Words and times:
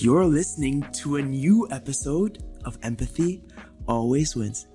You're 0.00 0.24
listening 0.24 0.80
to 1.02 1.16
a 1.16 1.22
new 1.22 1.68
episode 1.70 2.42
of 2.64 2.78
Empathy 2.82 3.44
Always 3.86 4.34
Wins. 4.34 4.66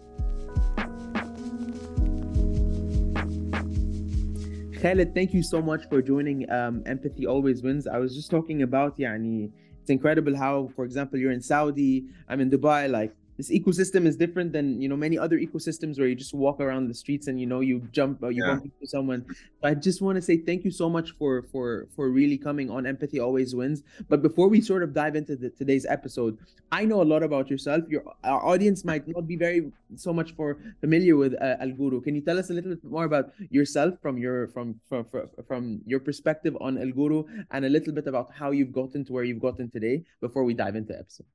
Khalid, 4.79 5.15
thank 5.15 5.33
you 5.33 5.41
so 5.41 5.63
much 5.63 5.89
for 5.89 6.03
joining 6.03 6.47
um, 6.51 6.83
Empathy 6.85 7.25
Always 7.25 7.63
Wins. 7.63 7.87
I 7.87 7.97
was 7.97 8.15
just 8.15 8.29
talking 8.29 8.61
about, 8.61 8.99
yani, 8.99 9.51
it's 9.81 9.89
incredible 9.89 10.37
how, 10.37 10.69
for 10.75 10.85
example, 10.85 11.17
you're 11.17 11.31
in 11.31 11.41
Saudi, 11.41 12.05
I'm 12.29 12.39
in 12.39 12.51
Dubai, 12.51 12.87
like 12.87 13.11
this 13.37 13.49
ecosystem 13.49 14.05
is 14.05 14.15
different 14.15 14.53
than 14.53 14.81
you 14.81 14.87
know 14.87 14.95
many 14.95 15.17
other 15.17 15.37
ecosystems 15.39 15.97
where 15.97 16.07
you 16.07 16.15
just 16.15 16.33
walk 16.33 16.59
around 16.59 16.87
the 16.87 16.93
streets 16.93 17.27
and 17.27 17.39
you 17.39 17.45
know 17.45 17.59
you 17.59 17.79
jump 17.91 18.21
you 18.21 18.43
yeah. 18.43 18.51
bump 18.51 18.65
into 18.65 18.87
someone. 18.87 19.25
I 19.63 19.73
just 19.73 20.01
want 20.01 20.15
to 20.15 20.21
say 20.21 20.37
thank 20.37 20.63
you 20.63 20.71
so 20.71 20.89
much 20.89 21.11
for 21.17 21.43
for 21.51 21.87
for 21.95 22.09
really 22.09 22.37
coming 22.37 22.69
on 22.69 22.85
empathy 22.85 23.19
always 23.19 23.55
wins. 23.55 23.83
But 24.09 24.21
before 24.21 24.47
we 24.47 24.61
sort 24.61 24.83
of 24.83 24.93
dive 24.93 25.15
into 25.15 25.35
the, 25.35 25.49
today's 25.49 25.85
episode 25.85 26.37
i 26.71 26.83
know 26.83 27.01
a 27.01 27.09
lot 27.13 27.23
about 27.23 27.49
yourself. 27.49 27.83
Your 27.87 28.03
our 28.23 28.43
audience 28.45 28.83
might 28.83 29.07
not 29.07 29.27
be 29.27 29.35
very 29.35 29.71
so 29.95 30.11
much 30.13 30.33
for 30.35 30.57
familiar 30.81 31.15
with 31.15 31.33
uh, 31.41 31.55
Al 31.59 31.71
Gooru. 31.79 32.03
Can 32.03 32.15
you 32.15 32.21
tell 32.21 32.39
us 32.39 32.49
a 32.49 32.53
little 32.53 32.71
bit 32.75 32.83
more 32.83 33.05
about 33.05 33.31
yourself 33.49 33.95
from 34.01 34.17
your 34.17 34.47
from 34.49 34.79
from 34.89 35.05
from, 35.05 35.29
from 35.47 35.81
your 35.85 35.99
perspective 35.99 36.57
on 36.59 36.77
Al 36.77 36.91
Gooru 36.99 37.25
and 37.51 37.65
a 37.65 37.69
little 37.69 37.93
bit 37.93 38.07
about 38.07 38.31
how 38.33 38.51
you've 38.51 38.73
gotten 38.73 39.05
to 39.05 39.13
where 39.13 39.23
you've 39.23 39.41
gotten 39.47 39.69
today 39.69 40.03
before 40.21 40.43
we 40.43 40.53
dive 40.53 40.75
into 40.75 40.97
episode 40.97 41.27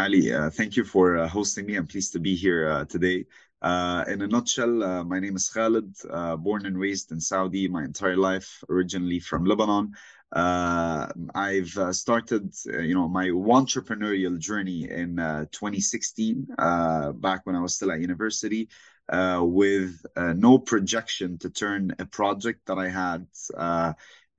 Ali, 0.00 0.32
uh, 0.32 0.48
thank 0.48 0.76
you 0.76 0.84
for 0.84 1.18
uh, 1.18 1.26
hosting 1.26 1.66
me. 1.66 1.74
I'm 1.74 1.88
pleased 1.88 2.12
to 2.12 2.20
be 2.20 2.36
here 2.36 2.70
uh, 2.70 2.84
today. 2.84 3.26
Uh, 3.60 4.04
in 4.06 4.22
a 4.22 4.28
nutshell, 4.28 4.84
uh, 4.84 5.02
my 5.02 5.18
name 5.18 5.34
is 5.34 5.50
Khalid, 5.50 5.92
uh, 6.08 6.36
born 6.36 6.66
and 6.66 6.78
raised 6.78 7.10
in 7.10 7.18
Saudi 7.18 7.66
my 7.66 7.82
entire 7.82 8.16
life, 8.16 8.62
originally 8.68 9.18
from 9.18 9.44
Lebanon. 9.44 9.90
I've 10.32 11.76
started, 11.90 12.54
you 12.64 12.94
know, 12.94 13.08
my 13.08 13.26
entrepreneurial 13.30 14.38
journey 14.38 14.88
in 14.88 15.16
2016, 15.50 16.46
back 16.56 17.40
when 17.42 17.56
I 17.56 17.60
was 17.60 17.74
still 17.74 17.90
at 17.90 18.00
university, 18.00 18.68
with 19.10 20.06
no 20.16 20.60
projection 20.60 21.38
to 21.38 21.50
turn 21.50 21.96
a 21.98 22.06
project 22.06 22.66
that 22.66 22.78
I 22.78 22.88
had 22.88 23.26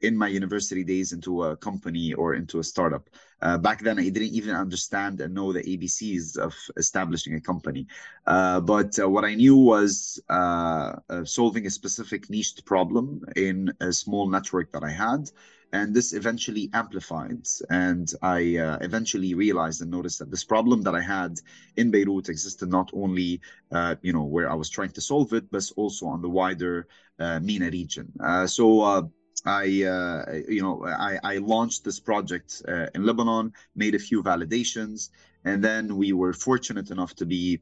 in 0.01 0.15
my 0.15 0.27
university 0.27 0.83
days 0.83 1.11
into 1.11 1.43
a 1.43 1.57
company 1.57 2.13
or 2.13 2.35
into 2.35 2.59
a 2.59 2.63
startup. 2.63 3.09
Uh, 3.41 3.57
back 3.57 3.81
then, 3.81 3.99
I 3.99 4.09
didn't 4.09 4.33
even 4.33 4.55
understand 4.55 5.21
and 5.21 5.33
know 5.33 5.53
the 5.53 5.63
ABCs 5.63 6.37
of 6.37 6.53
establishing 6.77 7.35
a 7.35 7.41
company. 7.41 7.87
Uh, 8.25 8.59
but 8.59 8.97
uh, 8.99 9.09
what 9.09 9.23
I 9.23 9.35
knew 9.35 9.55
was 9.55 10.21
uh, 10.29 10.95
uh, 11.09 11.25
solving 11.25 11.65
a 11.65 11.69
specific 11.69 12.29
niche 12.29 12.55
problem 12.65 13.23
in 13.35 13.73
a 13.79 13.93
small 13.93 14.29
network 14.29 14.71
that 14.73 14.83
I 14.83 14.91
had. 14.91 15.31
And 15.71 15.93
this 15.93 16.13
eventually 16.13 16.69
amplified. 16.73 17.45
And 17.69 18.11
I 18.23 18.57
uh, 18.57 18.79
eventually 18.81 19.35
realized 19.35 19.81
and 19.81 19.91
noticed 19.91 20.17
that 20.19 20.31
this 20.31 20.43
problem 20.43 20.81
that 20.81 20.95
I 20.95 21.01
had 21.01 21.39
in 21.77 21.91
Beirut 21.91 22.27
existed 22.27 22.69
not 22.69 22.89
only, 22.91 23.39
you 24.01 24.11
know, 24.11 24.23
where 24.23 24.49
I 24.49 24.55
was 24.55 24.69
trying 24.69 24.89
to 24.93 25.01
solve 25.01 25.31
it, 25.33 25.51
but 25.51 25.69
also 25.75 26.07
on 26.07 26.23
the 26.23 26.29
wider 26.29 26.87
MENA 27.19 27.69
region. 27.69 28.11
so 28.47 29.11
I, 29.45 29.83
uh, 29.83 30.33
you 30.47 30.61
know, 30.61 30.85
I, 30.85 31.19
I 31.23 31.37
launched 31.37 31.83
this 31.83 31.99
project 31.99 32.61
uh, 32.67 32.87
in 32.95 33.05
Lebanon, 33.05 33.53
made 33.75 33.95
a 33.95 33.99
few 33.99 34.21
validations, 34.23 35.09
and 35.45 35.63
then 35.63 35.95
we 35.95 36.13
were 36.13 36.33
fortunate 36.33 36.91
enough 36.91 37.15
to 37.15 37.25
be 37.25 37.61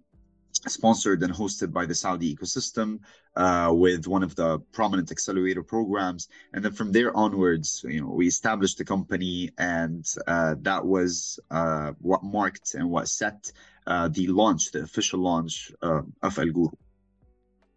sponsored 0.67 1.21
and 1.21 1.33
hosted 1.33 1.71
by 1.71 1.85
the 1.85 1.93
Saudi 1.93 2.35
ecosystem 2.35 2.99
uh, 3.35 3.71
with 3.71 4.07
one 4.07 4.23
of 4.23 4.35
the 4.35 4.59
prominent 4.71 5.11
accelerator 5.11 5.61
programs. 5.61 6.29
And 6.53 6.65
then 6.65 6.71
from 6.71 6.91
there 6.91 7.15
onwards, 7.15 7.85
you 7.87 8.01
know, 8.01 8.09
we 8.09 8.27
established 8.27 8.77
the 8.77 8.85
company, 8.85 9.51
and 9.57 10.05
uh, 10.25 10.55
that 10.61 10.85
was 10.85 11.39
uh, 11.51 11.91
what 11.99 12.23
marked 12.23 12.73
and 12.73 12.89
what 12.89 13.07
set 13.07 13.51
uh, 13.85 14.07
the 14.07 14.27
launch, 14.27 14.71
the 14.71 14.81
official 14.81 15.19
launch 15.19 15.71
of 15.81 16.05
Al 16.23 16.31
Gooru. 16.31 16.73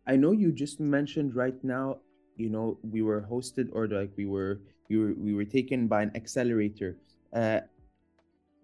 I 0.06 0.16
know 0.16 0.32
you 0.32 0.50
just 0.50 0.80
mentioned 0.80 1.36
right 1.36 1.62
now 1.62 1.98
you 2.40 2.50
know 2.50 2.78
we 2.82 3.02
were 3.02 3.20
hosted 3.30 3.68
or 3.72 3.86
like 3.86 4.10
we 4.16 4.26
were 4.26 4.60
we 4.88 4.96
were 4.98 5.14
we 5.14 5.34
were 5.34 5.44
taken 5.44 5.86
by 5.86 6.02
an 6.02 6.12
accelerator 6.14 6.96
uh 7.34 7.60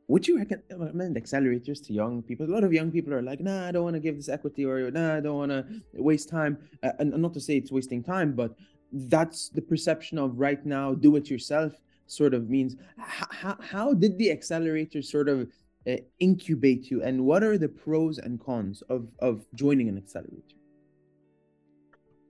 would 0.08 0.26
you 0.28 0.38
recommend 0.38 1.16
accelerators 1.16 1.84
to 1.86 1.92
young 1.92 2.22
people? 2.22 2.46
A 2.46 2.52
lot 2.52 2.62
of 2.62 2.72
young 2.72 2.92
people 2.92 3.12
are 3.12 3.22
like, 3.22 3.40
nah, 3.40 3.66
I 3.66 3.72
don't 3.72 3.82
want 3.82 3.94
to 3.94 4.00
give 4.00 4.16
this 4.16 4.28
equity, 4.28 4.64
or 4.64 4.90
nah, 4.90 5.16
I 5.16 5.20
don't 5.20 5.36
want 5.36 5.50
to 5.50 5.64
waste 5.94 6.28
time. 6.28 6.58
Uh, 6.82 6.92
and 6.98 7.10
not 7.16 7.34
to 7.34 7.40
say 7.40 7.56
it's 7.56 7.72
wasting 7.72 8.04
time, 8.04 8.32
but 8.32 8.54
that's 8.92 9.48
the 9.48 9.62
perception 9.62 10.18
of 10.18 10.38
right 10.38 10.64
now, 10.64 10.94
do 10.94 11.16
it 11.16 11.28
yourself 11.28 11.72
sort 12.06 12.34
of 12.34 12.48
means. 12.48 12.76
How, 12.98 13.56
how 13.60 13.94
did 13.94 14.16
the 14.16 14.30
accelerator 14.30 15.02
sort 15.02 15.28
of 15.28 15.48
uh, 15.88 15.96
incubate 16.20 16.90
you, 16.90 17.02
and 17.02 17.24
what 17.24 17.42
are 17.42 17.58
the 17.58 17.68
pros 17.68 18.18
and 18.18 18.40
cons 18.40 18.82
of, 18.88 19.08
of 19.18 19.44
joining 19.54 19.88
an 19.88 19.98
accelerator? 19.98 20.55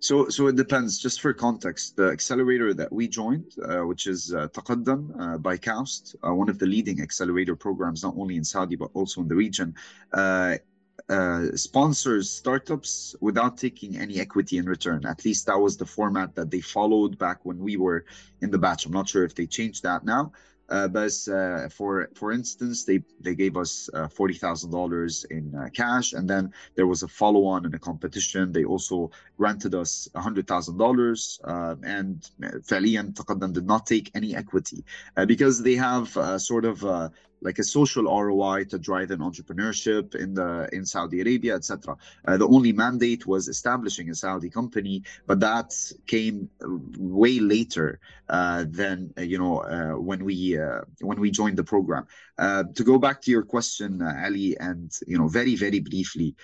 So, 0.00 0.28
so 0.28 0.46
it 0.46 0.56
depends. 0.56 0.98
Just 0.98 1.20
for 1.20 1.32
context, 1.32 1.96
the 1.96 2.10
accelerator 2.10 2.74
that 2.74 2.92
we 2.92 3.08
joined, 3.08 3.54
uh, 3.64 3.80
which 3.80 4.06
is 4.06 4.32
uh, 4.32 4.48
Taqaddam 4.48 5.18
uh, 5.18 5.38
by 5.38 5.56
KAUST, 5.56 6.16
uh, 6.26 6.34
one 6.34 6.48
of 6.48 6.58
the 6.58 6.66
leading 6.66 7.00
accelerator 7.00 7.56
programs 7.56 8.02
not 8.02 8.14
only 8.16 8.36
in 8.36 8.44
Saudi 8.44 8.76
but 8.76 8.90
also 8.94 9.22
in 9.22 9.28
the 9.28 9.34
region, 9.34 9.74
uh, 10.12 10.56
uh, 11.08 11.46
sponsors 11.54 12.30
startups 12.30 13.14
without 13.20 13.56
taking 13.56 13.96
any 13.96 14.18
equity 14.18 14.58
in 14.58 14.66
return. 14.66 15.06
At 15.06 15.24
least 15.24 15.46
that 15.46 15.58
was 15.58 15.76
the 15.76 15.86
format 15.86 16.34
that 16.34 16.50
they 16.50 16.60
followed 16.60 17.16
back 17.18 17.44
when 17.44 17.58
we 17.58 17.76
were 17.76 18.04
in 18.40 18.50
the 18.50 18.58
batch. 18.58 18.86
I'm 18.86 18.92
not 18.92 19.08
sure 19.08 19.24
if 19.24 19.34
they 19.34 19.46
changed 19.46 19.82
that 19.84 20.04
now, 20.04 20.32
uh, 20.68 20.88
but 20.88 21.12
uh, 21.28 21.68
for 21.68 22.08
for 22.14 22.32
instance, 22.32 22.84
they 22.84 23.02
they 23.20 23.34
gave 23.34 23.56
us 23.56 23.88
uh, 23.94 24.08
forty 24.08 24.34
thousand 24.34 24.70
dollars 24.70 25.24
in 25.30 25.54
uh, 25.54 25.68
cash, 25.72 26.12
and 26.12 26.28
then 26.28 26.52
there 26.74 26.86
was 26.86 27.02
a 27.02 27.08
follow 27.08 27.44
on 27.46 27.64
in 27.64 27.74
a 27.74 27.78
competition. 27.78 28.52
They 28.52 28.64
also 28.64 29.10
granted 29.36 29.74
us 29.74 30.08
hundred 30.16 30.46
thousand 30.46 30.78
dollars, 30.78 31.40
um, 31.44 31.80
and 31.84 32.28
uh, 32.42 32.58
Falian 32.70 33.14
Taqaddam 33.14 33.52
did 33.52 33.66
not 33.66 33.86
take 33.86 34.10
any 34.14 34.34
equity 34.34 34.84
uh, 35.16 35.24
because 35.24 35.62
they 35.62 35.74
have 35.74 36.08
sort 36.40 36.64
of 36.64 36.84
like 37.40 37.58
a 37.58 37.64
social 37.64 38.04
ROI 38.04 38.64
to 38.64 38.78
drive 38.78 39.10
in 39.10 39.20
entrepreneurship 39.20 40.14
in 40.14 40.34
the 40.34 40.68
in 40.72 40.84
Saudi 40.84 41.20
Arabia, 41.20 41.54
etc. 41.54 41.96
Uh, 42.26 42.36
the 42.36 42.48
only 42.48 42.72
mandate 42.72 43.26
was 43.26 43.48
establishing 43.48 44.10
a 44.10 44.14
Saudi 44.14 44.50
company, 44.50 45.02
but 45.26 45.40
that 45.40 45.74
came 46.06 46.48
way 46.98 47.38
later 47.38 48.00
uh, 48.28 48.64
than 48.68 49.12
uh, 49.18 49.22
you 49.22 49.38
know 49.38 49.58
uh, 49.58 49.98
when 49.98 50.24
we 50.24 50.58
uh, 50.58 50.80
when 51.00 51.20
we 51.20 51.30
joined 51.30 51.56
the 51.56 51.64
program. 51.64 52.06
Uh, 52.38 52.64
to 52.74 52.84
go 52.84 52.98
back 52.98 53.20
to 53.22 53.30
your 53.30 53.42
question, 53.42 54.02
Ali, 54.02 54.56
and 54.58 54.92
you 55.06 55.18
know 55.18 55.28
very 55.28 55.56
very 55.56 55.80
briefly, 55.80 56.34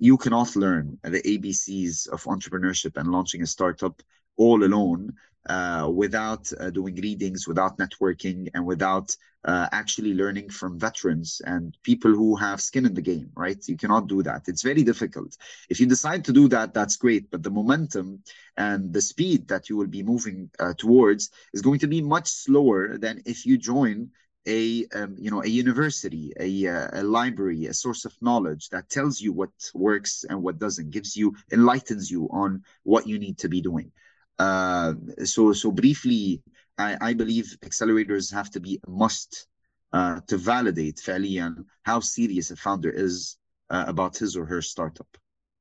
you 0.00 0.16
cannot 0.16 0.56
learn 0.56 0.98
the 1.02 1.22
ABCs 1.22 2.08
of 2.08 2.22
entrepreneurship 2.24 2.96
and 2.96 3.08
launching 3.08 3.42
a 3.42 3.46
startup 3.46 4.02
all 4.36 4.64
alone 4.64 5.12
uh, 5.48 5.90
without 5.92 6.50
uh, 6.60 6.70
doing 6.70 6.94
readings, 6.96 7.48
without 7.48 7.78
networking, 7.78 8.48
and 8.54 8.64
without 8.66 9.16
uh, 9.44 9.68
actually 9.72 10.14
learning 10.14 10.50
from 10.50 10.78
veterans 10.78 11.40
and 11.46 11.76
people 11.82 12.12
who 12.12 12.36
have 12.36 12.60
skin 12.60 12.86
in 12.86 12.94
the 12.94 13.02
game, 13.02 13.30
right? 13.34 13.66
You 13.66 13.76
cannot 13.76 14.06
do 14.06 14.22
that. 14.22 14.48
It's 14.48 14.62
very 14.62 14.82
difficult. 14.82 15.36
If 15.68 15.80
you 15.80 15.86
decide 15.86 16.24
to 16.26 16.32
do 16.32 16.48
that, 16.48 16.74
that's 16.74 16.96
great. 16.96 17.30
But 17.30 17.42
the 17.42 17.50
momentum 17.50 18.22
and 18.56 18.92
the 18.92 19.00
speed 19.00 19.48
that 19.48 19.68
you 19.68 19.76
will 19.76 19.86
be 19.86 20.02
moving 20.02 20.50
uh, 20.58 20.74
towards 20.76 21.30
is 21.54 21.62
going 21.62 21.78
to 21.80 21.86
be 21.86 22.02
much 22.02 22.28
slower 22.28 22.98
than 22.98 23.22
if 23.24 23.46
you 23.46 23.56
join 23.56 24.10
a 24.46 24.86
um, 24.94 25.16
you 25.18 25.30
know 25.30 25.42
a 25.42 25.46
university 25.46 26.32
a, 26.40 26.66
uh, 26.66 26.88
a 26.94 27.02
library 27.02 27.66
a 27.66 27.74
source 27.74 28.06
of 28.06 28.16
knowledge 28.22 28.70
that 28.70 28.88
tells 28.88 29.20
you 29.20 29.34
what 29.34 29.50
works 29.74 30.24
and 30.30 30.42
what 30.42 30.58
doesn't 30.58 30.90
gives 30.90 31.14
you 31.14 31.36
enlightens 31.52 32.10
you 32.10 32.26
on 32.32 32.62
what 32.84 33.06
you 33.06 33.18
need 33.18 33.36
to 33.36 33.50
be 33.50 33.60
doing 33.60 33.92
uh, 34.40 34.94
so 35.24 35.52
so 35.52 35.70
briefly, 35.70 36.42
I, 36.79 36.97
I 37.01 37.13
believe 37.13 37.57
accelerators 37.63 38.33
have 38.33 38.49
to 38.51 38.59
be 38.59 38.79
a 38.85 38.89
must 38.89 39.47
uh, 39.93 40.19
to 40.27 40.37
validate 40.37 40.97
فعليا 40.97 41.65
how 41.83 41.99
serious 41.99 42.51
a 42.51 42.55
founder 42.55 42.89
is 42.89 43.37
uh, 43.69 43.85
about 43.87 44.17
his 44.17 44.35
or 44.35 44.45
her 44.45 44.61
startup. 44.61 45.07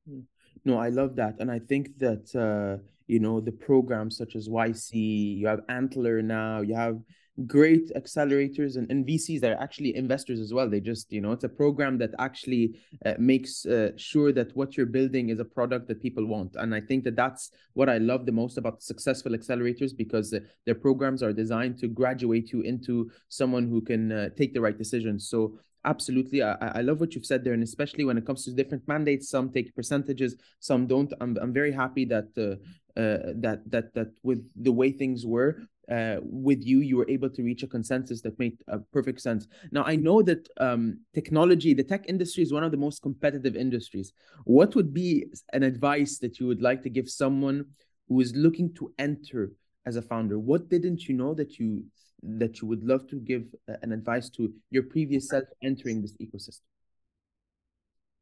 Hmm. 0.09 0.21
No, 0.65 0.79
I 0.79 0.89
love 0.89 1.17
that, 1.17 1.41
and 1.41 1.51
I 1.51 1.59
think 1.59 1.99
that 1.99 2.35
uh, 2.35 2.83
you 3.07 3.21
know 3.21 3.41
the 3.41 3.53
programs 3.53 4.17
such 4.17 4.35
as 4.35 4.49
YC, 4.49 4.95
you 5.39 5.47
have 5.47 5.61
Antler 5.69 6.23
now, 6.23 6.61
you 6.63 6.75
have 6.75 6.99
great 7.46 7.92
accelerators 7.96 8.76
and, 8.76 8.90
and 8.92 9.06
VCs 9.06 9.42
that 9.42 9.52
are 9.52 9.62
actually 9.62 9.96
investors 9.96 10.40
as 10.40 10.54
well. 10.54 10.70
They 10.70 10.80
just, 10.80 11.12
you 11.12 11.22
know, 11.22 11.32
it's 11.32 11.44
a 11.44 11.50
program 11.50 11.98
that 12.00 12.12
actually 12.20 12.80
uh, 13.06 13.14
makes 13.18 13.66
uh, 13.66 13.92
sure 13.96 14.32
that 14.34 14.56
what 14.56 14.76
you're 14.76 14.86
building 14.86 15.30
is 15.30 15.40
a 15.40 15.46
product 15.46 15.88
that 15.88 16.02
people 16.02 16.26
want. 16.26 16.56
And 16.56 16.74
I 16.76 16.82
think 16.82 17.04
that 17.06 17.16
that's 17.16 17.52
what 17.74 17.90
I 17.90 17.98
love 17.98 18.26
the 18.26 18.32
most 18.32 18.58
about 18.58 18.84
successful 18.84 19.32
accelerators 19.32 19.96
because 19.96 20.34
uh, 20.34 20.40
their 20.66 20.76
programs 20.76 21.24
are 21.24 21.34
designed 21.34 21.78
to 21.80 21.88
graduate 21.88 22.52
you 22.52 22.62
into 22.62 23.10
someone 23.30 23.68
who 23.68 23.82
can 23.82 24.12
uh, 24.12 24.30
take 24.38 24.54
the 24.54 24.62
right 24.62 24.78
decisions. 24.78 25.30
So 25.30 25.60
absolutely 25.86 26.44
I, 26.44 26.56
I 26.60 26.82
love 26.82 27.00
what 27.00 27.16
you've 27.16 27.26
said 27.26 27.44
there 27.44 27.54
and 27.54 27.64
especially 27.64 28.04
when 28.04 28.18
it 28.18 28.26
comes 28.26 28.44
to 28.44 28.52
different 28.52 28.86
mandates 28.86 29.30
some 29.30 29.50
take 29.50 29.74
percentages 29.74 30.36
some 30.60 30.88
don't 30.88 31.14
i'm, 31.22 31.38
I'm 31.42 31.54
very 31.54 31.72
happy 31.72 32.04
that 32.04 32.28
uh, 32.38 32.56
uh, 33.00 33.32
that 33.36 33.62
that 33.68 33.94
that 33.94 34.10
with 34.24 34.46
the 34.62 34.74
way 34.74 34.92
things 34.92 35.26
were 35.26 35.62
uh, 35.90 36.18
with 36.22 36.64
you, 36.64 36.80
you 36.82 36.98
were 36.98 37.10
able 37.10 37.30
to 37.30 37.44
reach 37.44 37.64
a 37.64 37.68
consensus 37.68 38.22
that 38.22 38.38
made 38.38 38.58
uh, 38.72 38.78
perfect 38.94 39.22
sense. 39.22 39.48
Now, 39.72 39.84
I 39.84 39.96
know 39.96 40.22
that 40.22 40.48
um, 40.58 41.00
technology, 41.14 41.74
the 41.74 41.84
tech 41.84 42.06
industry 42.08 42.44
is 42.44 42.54
one 42.54 42.64
of 42.64 42.72
the 42.72 42.78
most 42.78 43.02
competitive 43.02 43.56
industries. 43.56 44.14
What 44.46 44.76
would 44.76 44.94
be 44.94 45.26
an 45.54 45.64
advice 45.64 46.20
that 46.20 46.40
you 46.40 46.48
would 46.48 46.62
like 46.62 46.84
to 46.84 46.90
give 46.90 47.10
someone 47.10 47.66
who 48.08 48.20
is 48.22 48.36
looking 48.36 48.74
to 48.76 48.94
enter 49.00 49.52
as 49.86 49.96
a 49.96 50.02
founder? 50.02 50.38
What 50.38 50.70
didn't 50.70 51.08
you 51.08 51.16
know 51.16 51.34
that 51.34 51.58
you 51.60 51.86
that 52.22 52.62
you 52.62 52.68
would 52.68 52.84
love 52.84 53.08
to 53.08 53.16
give 53.16 53.46
uh, 53.70 53.76
an 53.82 53.94
advice 53.94 54.30
to 54.30 54.54
your 54.72 54.84
previous 54.84 55.30
self 55.30 55.46
entering 55.64 56.02
this 56.02 56.14
ecosystem? 56.18 56.62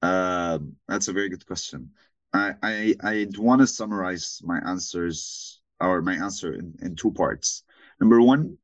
Uh, 0.04 0.60
that's 0.88 1.08
a 1.08 1.14
very 1.14 1.30
good 1.30 1.46
question. 1.46 1.90
I 2.34 2.54
I 2.62 2.96
I'd 3.02 3.38
want 3.38 3.62
to 3.62 3.68
summarize 3.68 4.40
my 4.44 4.60
answers 4.60 5.62
or 5.80 6.02
my 6.02 6.16
answer 6.16 6.54
in, 6.54 6.74
in 6.82 6.96
two 6.96 7.12
parts. 7.12 7.64
Number 8.00 8.22
one, 8.22 8.58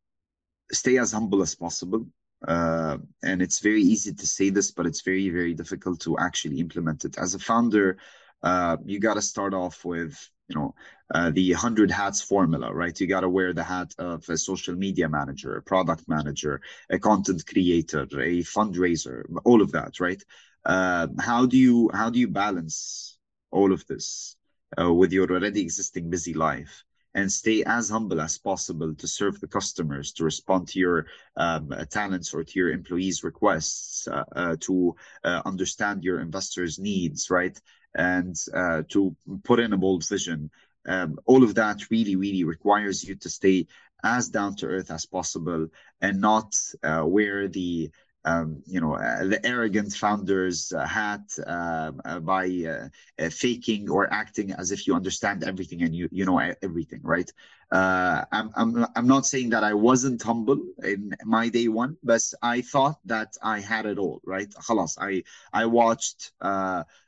stay 0.72 0.98
as 0.98 1.12
humble 1.12 1.42
as 1.42 1.56
possible. 1.56 2.06
Uh, 2.48 2.98
and 3.24 3.42
it's 3.42 3.60
very 3.60 3.82
easy 3.82 4.14
to 4.14 4.28
say 4.28 4.50
this, 4.50 4.72
but 4.72 4.86
it's 4.86 5.02
very, 5.02 5.30
very 5.30 5.54
difficult 5.54 6.00
to 6.02 6.18
actually 6.18 6.60
implement 6.60 7.06
it. 7.06 7.18
As 7.18 7.36
a 7.36 7.40
founder, 7.40 7.98
uh, 8.42 8.78
you 8.86 9.00
got 9.00 9.14
to 9.14 9.22
start 9.22 9.54
off 9.54 9.86
with, 9.86 10.18
you 10.50 10.56
know, 10.56 10.76
uh, 11.14 11.32
the 11.32 11.52
100 11.52 11.90
hats 11.90 12.22
formula, 12.22 12.74
right? 12.74 13.00
You 13.00 13.08
got 13.08 13.22
to 13.22 13.30
wear 13.30 13.54
the 13.54 13.64
hat 13.64 13.94
of 13.98 14.28
a 14.28 14.38
social 14.38 14.76
media 14.76 15.08
manager, 15.08 15.56
a 15.56 15.62
product 15.62 16.04
manager, 16.08 16.60
a 16.90 17.00
content 17.00 17.46
creator, 17.48 18.02
a 18.02 18.44
fundraiser, 18.44 19.24
all 19.46 19.62
of 19.62 19.72
that, 19.72 20.00
right? 20.02 20.22
Uh, 20.66 21.08
how 21.20 21.46
do 21.46 21.58
you 21.58 21.90
how 21.94 22.10
do 22.10 22.20
you 22.20 22.28
balance 22.28 23.18
all 23.52 23.74
of 23.74 23.86
this 23.88 24.36
uh, 24.80 24.94
with 24.94 25.12
your 25.12 25.32
already 25.32 25.62
existing 25.62 26.10
busy 26.10 26.34
life? 26.34 26.84
And 27.16 27.32
stay 27.32 27.64
as 27.66 27.90
humble 27.90 28.22
as 28.22 28.38
possible 28.38 28.94
to 28.96 29.08
serve 29.08 29.40
the 29.40 29.48
customers, 29.48 30.12
to 30.14 30.24
respond 30.24 30.68
to 30.68 30.80
your 30.80 31.06
um, 31.38 31.74
talents 31.90 32.34
or 32.34 32.44
to 32.44 32.60
your 32.60 32.72
employees' 32.72 33.24
requests, 33.24 34.08
uh, 34.08 34.24
uh, 34.36 34.56
to 34.62 34.96
uh, 35.24 35.42
understand 35.46 36.04
your 36.04 36.20
investors' 36.20 36.80
needs, 36.80 37.30
right? 37.30 37.60
And 37.96 38.36
uh, 38.54 38.84
to 38.90 39.16
put 39.44 39.60
in 39.60 39.74
a 39.74 39.78
bold 39.78 40.08
vision. 40.08 40.50
Um, 40.86 41.18
all 41.26 41.44
of 41.44 41.56
that 41.56 41.90
really, 41.92 42.16
really 42.16 42.44
requires 42.44 43.04
you 43.04 43.16
to 43.16 43.30
stay 43.30 43.68
as 44.04 44.28
down 44.30 44.56
to 44.58 44.68
earth 44.68 44.92
as 44.92 45.06
possible 45.06 45.68
and 46.02 46.20
not 46.20 46.56
uh, 46.84 47.04
wear 47.06 47.48
the 47.48 47.90
um, 48.26 48.64
you 48.66 48.80
know, 48.80 48.94
uh, 48.96 49.26
the 49.26 49.46
arrogant 49.46 49.94
founder's 49.94 50.72
uh, 50.72 50.86
hat 50.88 51.22
um, 51.46 52.02
uh, 52.06 52.20
by 52.20 52.46
uh, 52.48 52.88
uh, 53.24 53.30
faking 53.30 53.90
or 53.90 54.12
acting 54.14 54.52
as 54.54 54.72
if 54.72 54.88
you 54.88 54.96
understand 54.96 55.44
everything 55.44 55.82
and 55.84 55.94
you 55.96 56.08
you 56.12 56.26
know 56.26 56.40
everything, 56.62 57.02
right? 57.04 57.32
Uh, 57.72 58.24
I'm, 58.32 58.52
I'm 58.56 58.86
I'm 58.96 59.08
not 59.08 59.26
saying 59.26 59.50
that 59.50 59.64
I 59.64 59.74
wasn't 59.74 60.22
humble 60.22 60.60
in 60.84 61.14
my 61.26 61.50
day 61.50 61.68
one, 61.68 61.98
but 62.04 62.22
I 62.42 62.62
thought 62.62 63.00
that 63.06 63.36
I 63.42 63.60
had 63.60 63.86
it 63.86 63.98
all, 63.98 64.22
right? 64.26 64.50
خلاص, 64.54 64.98
I 65.00 65.24
I 65.52 65.66
watched 65.66 66.32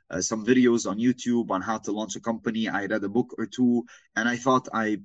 uh, 0.09 0.21
some 0.21 0.45
videos 0.45 0.89
on 0.89 0.97
YouTube 0.97 1.49
on 1.49 1.61
how 1.61 1.77
to 1.77 1.91
launch 1.91 2.15
a 2.15 2.19
company. 2.19 2.67
I 2.67 2.85
read 2.85 3.03
a 3.03 3.09
book 3.09 3.33
or 3.37 3.45
two, 3.45 3.85
and 4.15 4.29
I 4.29 4.37
thought 4.37 4.67
I, 4.73 4.99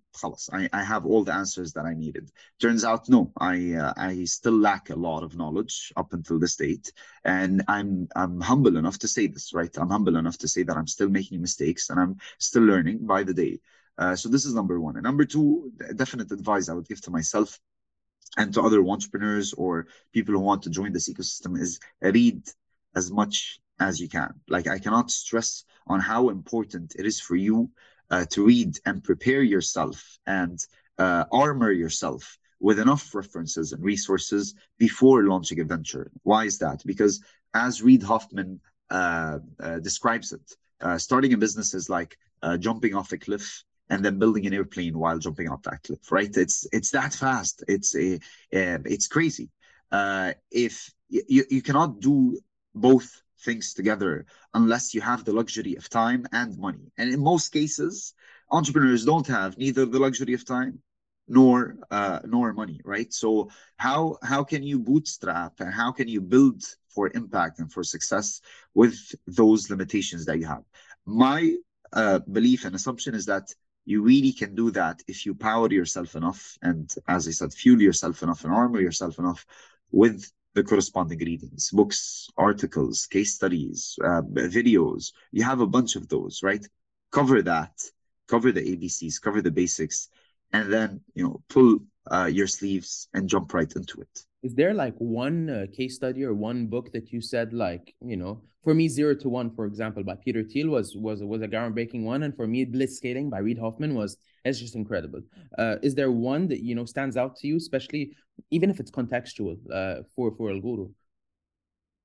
I, 0.52 0.68
I 0.72 0.84
have 0.84 1.06
all 1.06 1.24
the 1.24 1.34
answers 1.34 1.72
that 1.72 1.86
I 1.86 1.94
needed. 1.94 2.30
Turns 2.60 2.84
out, 2.84 3.08
no, 3.08 3.32
I, 3.38 3.74
uh, 3.74 3.94
I 3.96 4.24
still 4.24 4.58
lack 4.58 4.90
a 4.90 4.96
lot 4.96 5.22
of 5.22 5.36
knowledge 5.36 5.92
up 5.96 6.12
until 6.12 6.38
this 6.38 6.56
date, 6.56 6.92
and 7.24 7.62
I'm, 7.68 8.08
I'm 8.14 8.40
humble 8.40 8.76
enough 8.76 8.98
to 9.00 9.08
say 9.08 9.26
this, 9.26 9.52
right? 9.54 9.74
I'm 9.78 9.90
humble 9.90 10.16
enough 10.16 10.38
to 10.38 10.48
say 10.48 10.62
that 10.64 10.76
I'm 10.76 10.86
still 10.86 11.08
making 11.08 11.40
mistakes 11.40 11.90
and 11.90 11.98
I'm 11.98 12.16
still 12.38 12.62
learning 12.62 13.06
by 13.06 13.22
the 13.22 13.34
day. 13.34 13.60
Uh, 13.98 14.16
so 14.16 14.28
this 14.28 14.46
is 14.46 14.54
number 14.54 14.80
one. 14.80 14.96
And 14.96 15.04
number 15.04 15.24
two, 15.24 15.72
definite 15.96 16.32
advice 16.32 16.68
I 16.68 16.74
would 16.74 16.88
give 16.88 17.02
to 17.02 17.10
myself 17.10 17.58
and 18.36 18.54
to 18.54 18.62
other 18.62 18.84
entrepreneurs 18.86 19.52
or 19.52 19.86
people 20.12 20.34
who 20.34 20.40
want 20.40 20.62
to 20.62 20.70
join 20.70 20.92
this 20.92 21.12
ecosystem 21.12 21.58
is 21.58 21.80
read 22.00 22.42
as 22.94 23.10
much 23.10 23.60
as 23.80 23.98
you 23.98 24.08
can. 24.08 24.32
Like 24.48 24.68
I 24.68 24.78
cannot 24.78 25.10
stress 25.10 25.64
on 25.86 25.98
how 25.98 26.28
important 26.28 26.94
it 26.98 27.06
is 27.06 27.20
for 27.20 27.34
you 27.34 27.70
uh, 28.10 28.26
to 28.30 28.44
read 28.44 28.78
and 28.84 29.02
prepare 29.02 29.42
yourself 29.42 30.18
and 30.26 30.58
uh, 30.98 31.24
armor 31.32 31.72
yourself 31.72 32.38
with 32.60 32.78
enough 32.78 33.14
references 33.14 33.72
and 33.72 33.82
resources 33.82 34.54
before 34.78 35.24
launching 35.24 35.60
a 35.60 35.64
venture. 35.64 36.10
Why 36.22 36.44
is 36.44 36.58
that? 36.58 36.82
Because 36.84 37.24
as 37.54 37.82
Reid 37.82 38.02
Hoffman 38.02 38.60
uh, 38.90 39.38
uh 39.58 39.78
describes 39.78 40.32
it, 40.32 40.46
uh, 40.80 40.98
starting 40.98 41.32
a 41.32 41.38
business 41.38 41.74
is 41.74 41.88
like 41.88 42.18
uh, 42.42 42.58
jumping 42.58 42.94
off 42.94 43.12
a 43.12 43.18
cliff 43.18 43.64
and 43.88 44.04
then 44.04 44.18
building 44.18 44.46
an 44.46 44.54
airplane 44.54 44.98
while 44.98 45.18
jumping 45.18 45.48
off 45.48 45.62
that 45.62 45.82
cliff. 45.82 46.12
Right? 46.12 46.36
It's 46.36 46.66
it's 46.72 46.90
that 46.90 47.14
fast. 47.14 47.64
It's 47.66 47.96
a 47.96 48.18
it's 48.50 49.06
crazy. 49.06 49.48
if 50.50 50.92
you, 51.08 51.44
you 51.50 51.62
cannot 51.62 52.00
do 52.00 52.38
both 52.74 53.22
things 53.44 53.74
together 53.74 54.26
unless 54.54 54.94
you 54.94 55.00
have 55.00 55.24
the 55.24 55.32
luxury 55.32 55.74
of 55.76 55.88
time 55.88 56.26
and 56.32 56.58
money. 56.58 56.92
And 56.98 57.12
in 57.12 57.20
most 57.20 57.50
cases, 57.50 58.14
entrepreneurs 58.50 59.04
don't 59.04 59.26
have 59.26 59.58
neither 59.58 59.86
the 59.86 59.98
luxury 59.98 60.34
of 60.34 60.44
time 60.44 60.82
nor 61.28 61.76
uh, 61.90 62.20
nor 62.24 62.52
money, 62.52 62.80
right? 62.84 63.12
So 63.12 63.50
how 63.76 64.18
how 64.22 64.42
can 64.44 64.62
you 64.62 64.78
bootstrap 64.78 65.60
and 65.60 65.72
how 65.72 65.92
can 65.92 66.08
you 66.08 66.20
build 66.20 66.62
for 66.88 67.10
impact 67.14 67.60
and 67.60 67.72
for 67.72 67.84
success 67.84 68.40
with 68.74 68.98
those 69.26 69.70
limitations 69.70 70.24
that 70.26 70.38
you 70.38 70.46
have? 70.46 70.64
My 71.06 71.56
uh, 71.92 72.18
belief 72.30 72.64
and 72.64 72.74
assumption 72.74 73.14
is 73.14 73.26
that 73.26 73.54
you 73.84 74.02
really 74.02 74.32
can 74.32 74.54
do 74.54 74.70
that 74.72 75.02
if 75.08 75.24
you 75.24 75.34
power 75.34 75.68
yourself 75.70 76.14
enough 76.14 76.58
and, 76.62 76.92
as 77.08 77.26
I 77.26 77.30
said, 77.30 77.52
fuel 77.52 77.80
yourself 77.80 78.22
enough 78.22 78.44
and 78.44 78.52
armor 78.52 78.80
yourself 78.80 79.18
enough 79.18 79.46
with 79.90 80.30
the 80.54 80.64
corresponding 80.64 81.18
readings, 81.18 81.70
books, 81.70 82.28
articles, 82.36 83.06
case 83.06 83.34
studies, 83.34 83.96
uh, 84.04 84.22
videos. 84.22 85.12
You 85.32 85.44
have 85.44 85.60
a 85.60 85.66
bunch 85.66 85.96
of 85.96 86.08
those, 86.08 86.42
right? 86.42 86.66
Cover 87.12 87.42
that, 87.42 87.72
cover 88.28 88.52
the 88.52 88.60
ABCs, 88.60 89.20
cover 89.20 89.42
the 89.42 89.50
basics, 89.50 90.08
and 90.52 90.72
then 90.72 91.00
you 91.14 91.24
know 91.24 91.42
pull 91.48 91.78
uh, 92.10 92.28
your 92.32 92.46
sleeves 92.46 93.08
and 93.14 93.28
jump 93.28 93.52
right 93.54 93.72
into 93.74 94.00
it. 94.00 94.24
Is 94.42 94.54
there 94.54 94.72
like 94.72 94.94
one 94.96 95.50
uh, 95.50 95.66
case 95.74 95.96
study 95.96 96.24
or 96.24 96.34
one 96.34 96.66
book 96.66 96.92
that 96.92 97.12
you 97.12 97.20
said 97.20 97.52
like 97.52 97.94
you 98.00 98.16
know 98.16 98.42
for 98.64 98.74
me 98.74 98.88
zero 98.88 99.14
to 99.14 99.28
one 99.28 99.50
for 99.50 99.66
example 99.66 100.02
by 100.02 100.14
Peter 100.14 100.42
Thiel 100.42 100.68
was 100.68 100.96
was 100.96 101.22
was 101.22 101.42
a 101.42 101.48
groundbreaking 101.48 102.04
one 102.04 102.22
and 102.22 102.34
for 102.34 102.46
me 102.46 102.64
blitz 102.64 103.00
Blitzscaling 103.00 103.30
by 103.30 103.38
Reid 103.38 103.58
Hoffman 103.58 103.94
was 103.94 104.16
it's 104.44 104.58
just 104.58 104.74
incredible. 104.74 105.20
Uh, 105.58 105.76
is 105.82 105.94
there 105.94 106.10
one 106.10 106.48
that 106.48 106.62
you 106.62 106.74
know 106.74 106.84
stands 106.84 107.16
out 107.16 107.36
to 107.36 107.46
you 107.46 107.56
especially 107.56 108.16
even 108.50 108.70
if 108.70 108.80
it's 108.80 108.90
contextual 108.90 109.58
uh, 109.72 110.02
for 110.16 110.32
for 110.36 110.50
Al 110.50 110.60
Gooru? 110.60 110.90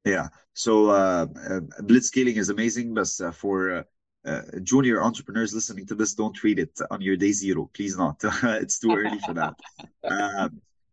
Yeah, 0.05 0.27
so 0.53 0.91
uh, 0.91 1.25
uh, 1.49 1.61
Blitzscaling 1.81 2.35
is 2.35 2.49
amazing, 2.49 2.93
but 2.93 3.09
uh, 3.23 3.31
for 3.31 3.85
uh, 4.25 4.41
junior 4.63 5.01
entrepreneurs 5.01 5.53
listening 5.53 5.85
to 5.87 5.95
this, 5.95 6.13
don't 6.13 6.43
read 6.43 6.59
it 6.59 6.79
on 6.91 7.01
your 7.01 7.15
day 7.15 7.31
zero. 7.31 7.69
Please 7.73 7.97
not. 7.97 8.19
it's 8.43 8.79
too 8.79 8.91
early 8.95 9.19
for 9.19 9.33
that. 9.33 9.55
Uh, 10.07 10.49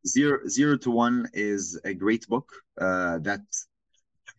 zero, 0.06 0.38
zero 0.48 0.74
to 0.74 0.90
one 0.90 1.28
is 1.34 1.78
a 1.84 1.92
great 1.92 2.26
book 2.28 2.50
uh, 2.80 3.18
that 3.18 3.42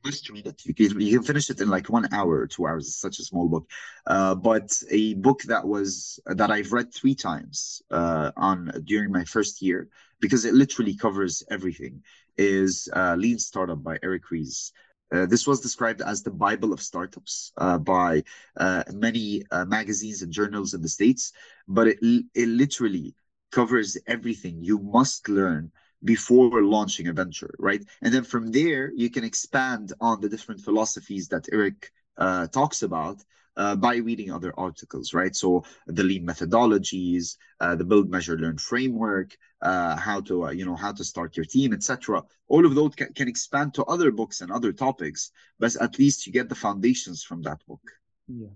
must 0.04 0.30
read 0.30 0.48
it. 0.48 0.62
You 0.66 0.74
can, 0.74 1.00
you 1.00 1.18
can 1.18 1.26
finish 1.26 1.50
it 1.50 1.62
in 1.62 1.70
like 1.70 1.90
one 1.90 2.12
hour 2.14 2.40
or 2.40 2.48
two 2.48 2.66
hours. 2.68 2.88
It's 2.88 2.98
such 2.98 3.20
a 3.20 3.24
small 3.24 3.48
book, 3.48 3.70
uh, 4.08 4.36
but 4.36 4.72
a 4.90 5.14
book 5.16 5.44
that 5.44 5.66
was 5.66 6.20
that 6.26 6.52
I've 6.52 6.74
read 6.74 6.94
three 6.94 7.16
times 7.16 7.82
uh, 7.92 8.32
on 8.36 8.72
during 8.86 9.12
my 9.12 9.24
first 9.24 9.62
year 9.62 9.90
because 10.20 10.46
it 10.46 10.54
literally 10.54 10.96
covers 10.96 11.44
everything. 11.50 12.02
Is 12.36 12.90
uh, 12.94 13.16
Lean 13.16 13.38
Startup 13.38 13.82
by 13.82 14.00
Eric 14.02 14.32
Ries. 14.32 14.72
Uh, 15.13 15.27
this 15.27 15.46
was 15.46 15.62
described 15.62 16.01
as 16.01 16.24
the 16.24 16.32
Bible 16.32 16.74
of 16.74 16.82
startups 16.82 17.51
uh, 17.58 17.77
by 17.77 18.24
uh, 18.58 18.84
many 18.91 19.43
uh, 19.51 19.63
magazines 19.65 20.24
and 20.24 20.32
journals 20.32 20.74
in 20.74 20.82
the 20.82 20.89
States, 20.89 21.34
but 21.67 21.88
it, 21.88 22.00
it 22.34 22.48
literally 22.48 23.13
covers 23.51 23.96
everything 24.08 24.63
you 24.63 24.79
must 24.79 25.29
learn 25.29 25.72
before 26.03 26.63
launching 26.63 27.08
a 27.08 27.13
venture, 27.13 27.53
right? 27.60 27.84
And 28.01 28.13
then 28.13 28.24
from 28.24 28.51
there, 28.51 28.91
you 28.96 29.10
can 29.12 29.24
expand 29.24 29.93
on 30.01 30.20
the 30.20 30.29
different 30.29 30.62
philosophies 30.62 31.27
that 31.29 31.48
Eric 31.51 31.91
uh, 32.17 32.48
talks 32.48 32.82
about 32.82 33.24
uh, 33.57 33.75
by 33.75 33.95
reading 33.98 34.31
other 34.31 34.53
articles, 34.57 35.13
right? 35.13 35.36
So 35.36 35.63
the 35.88 36.03
lean 36.03 36.25
methodologies, 36.25 37.38
uh, 37.60 37.75
the 37.75 37.86
build, 37.86 38.10
measure, 38.10 38.38
learn 38.38 38.57
framework, 38.57 39.36
uh, 39.62 39.95
how 39.95 40.22
to 40.22 40.45
uh, 40.45 40.51
you 40.51 40.65
know 40.65 40.75
how 40.75 40.91
to 40.91 41.03
start 41.03 41.38
your 41.38 41.45
team, 41.45 41.74
etc. 41.74 42.24
All 42.48 42.65
of 42.65 42.75
those 42.75 42.95
can, 42.95 43.13
can, 43.13 43.27
expand 43.27 43.74
to 43.75 43.83
other 43.86 44.12
books 44.12 44.41
and 44.41 44.51
other 44.51 44.72
topics, 44.72 45.31
but 45.60 45.75
at 45.81 45.98
least 46.00 46.25
you 46.25 46.33
get 46.33 46.50
the 46.50 46.55
foundations 46.55 47.24
from 47.24 47.41
that 47.43 47.65
book. 47.67 47.81
Yeah. 48.27 48.53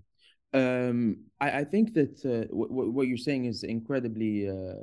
Um, 0.54 1.24
I, 1.40 1.60
I 1.60 1.64
think 1.64 1.94
that 1.94 2.24
uh, 2.24 2.46
what 2.54 3.06
you're 3.06 3.18
saying 3.18 3.44
is 3.44 3.64
incredibly 3.64 4.48
uh, 4.48 4.74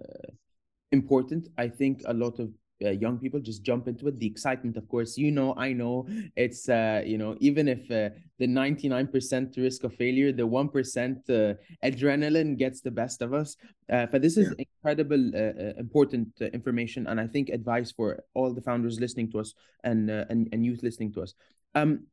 important. 0.92 1.50
I 1.58 1.68
think 1.68 2.02
a 2.06 2.14
lot 2.14 2.40
of 2.40 2.52
uh, 2.84 2.90
young 2.90 3.18
people 3.18 3.40
just 3.40 3.64
jump 3.64 3.88
into 3.88 4.08
it. 4.08 4.20
The 4.20 4.28
excitement 4.28 4.76
of 4.78 4.88
course 4.90 5.18
you 5.18 5.32
know 5.32 5.54
i 5.58 5.72
know. 5.72 6.08
It's 6.36 6.68
uh, 6.68 7.02
you 7.06 7.18
know 7.18 7.36
even 7.40 7.68
if 7.68 7.90
uh, 7.92 8.10
the 8.38 8.48
99% 8.48 9.58
risk 9.58 9.84
of 9.84 9.94
failure 9.96 10.32
the 10.32 10.44
1% 10.44 11.30
uh, 11.30 11.54
adrenaline 11.84 12.58
gets 12.58 12.82
the 12.82 12.92
best 12.92 13.22
of 13.22 13.34
us. 13.34 13.56
Uh, 13.92 14.08
but 14.08 14.22
this 14.22 14.36
is 14.38 14.54
yeah. 14.58 14.66
incredible 14.66 15.32
uh, 15.36 15.80
important 15.80 16.28
information 16.54 17.08
and 17.08 17.20
i 17.20 17.28
think 17.28 17.50
advice 17.50 17.92
for 17.92 18.24
all 18.34 18.54
the 18.54 18.62
founders 18.62 19.00
listening 19.00 19.32
to 19.32 19.40
us 19.40 19.54
and 19.84 20.10
and, 20.10 20.50
and 20.52 20.66
youth 20.66 20.82
listening 20.84 21.14
to 21.14 21.22
us. 21.22 21.34
Um 21.76 22.08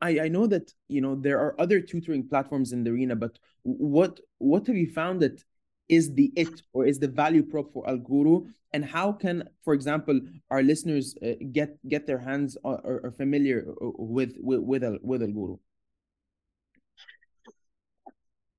I, 0.00 0.20
I 0.20 0.28
know 0.28 0.46
that 0.46 0.72
you 0.88 1.00
know 1.00 1.14
there 1.14 1.38
are 1.38 1.60
other 1.60 1.80
tutoring 1.80 2.26
platforms 2.28 2.72
in 2.72 2.84
the 2.84 2.90
arena 2.90 3.16
but 3.16 3.38
what 3.62 4.18
what 4.38 4.66
have 4.66 4.76
you 4.76 4.90
found 4.92 5.20
that 5.20 5.44
is 5.90 6.14
the 6.14 6.32
it 6.36 6.62
or 6.72 6.86
is 6.86 6.98
the 6.98 7.08
value 7.08 7.42
prop 7.42 7.72
for 7.72 7.88
Al 7.88 7.98
Gooru, 7.98 8.46
and 8.72 8.84
how 8.84 9.12
can 9.12 9.48
for 9.64 9.74
example 9.74 10.20
our 10.50 10.62
listeners 10.62 11.14
uh, 11.22 11.32
get 11.52 11.76
get 11.88 12.06
their 12.06 12.18
hands 12.18 12.56
or, 12.64 12.80
or 13.04 13.10
familiar 13.10 13.66
uh, 13.68 13.90
with 13.98 14.34
with 14.40 14.60
with, 14.60 14.82
with 15.02 15.22
AlGooru 15.22 15.58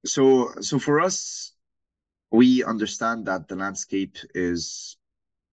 so 0.05 0.51
so 0.61 0.79
for 0.79 0.99
us 0.99 1.53
we 2.31 2.63
understand 2.63 3.25
that 3.25 3.47
the 3.47 3.55
landscape 3.55 4.17
is 4.33 4.97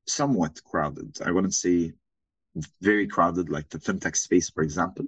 somewhat 0.06 0.62
crowded. 0.64 1.18
I 1.24 1.32
wouldn't 1.32 1.54
say 1.54 1.92
very 2.80 3.06
crowded 3.06 3.50
like 3.50 3.68
the 3.68 3.78
fintech 3.78 4.16
space 4.16 4.48
for 4.48 4.62
example. 4.62 5.06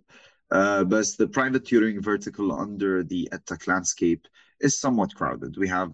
Uh, 0.51 0.83
but 0.83 1.07
the 1.17 1.29
private 1.29 1.65
tutoring 1.65 2.03
vertical 2.03 2.53
under 2.53 3.05
the 3.05 3.29
edtech 3.33 3.69
landscape 3.69 4.27
is 4.61 4.81
somewhat 4.81 5.15
crowded. 5.15 5.57
We 5.57 5.69
have 5.69 5.93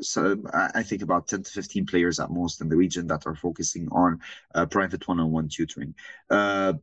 so 0.00 0.36
I 0.52 0.82
think 0.82 1.02
about 1.02 1.28
10 1.28 1.42
to 1.44 1.50
15 1.50 1.86
players 1.86 2.20
at 2.20 2.30
most 2.30 2.60
in 2.60 2.68
the 2.68 2.76
region 2.76 3.06
that 3.08 3.26
are 3.26 3.34
focusing 3.34 3.88
on 3.92 4.20
uh, 4.54 4.66
private 4.66 5.06
one-on-one 5.06 5.48
tutoring. 5.48 5.94
Uh, 6.30 6.74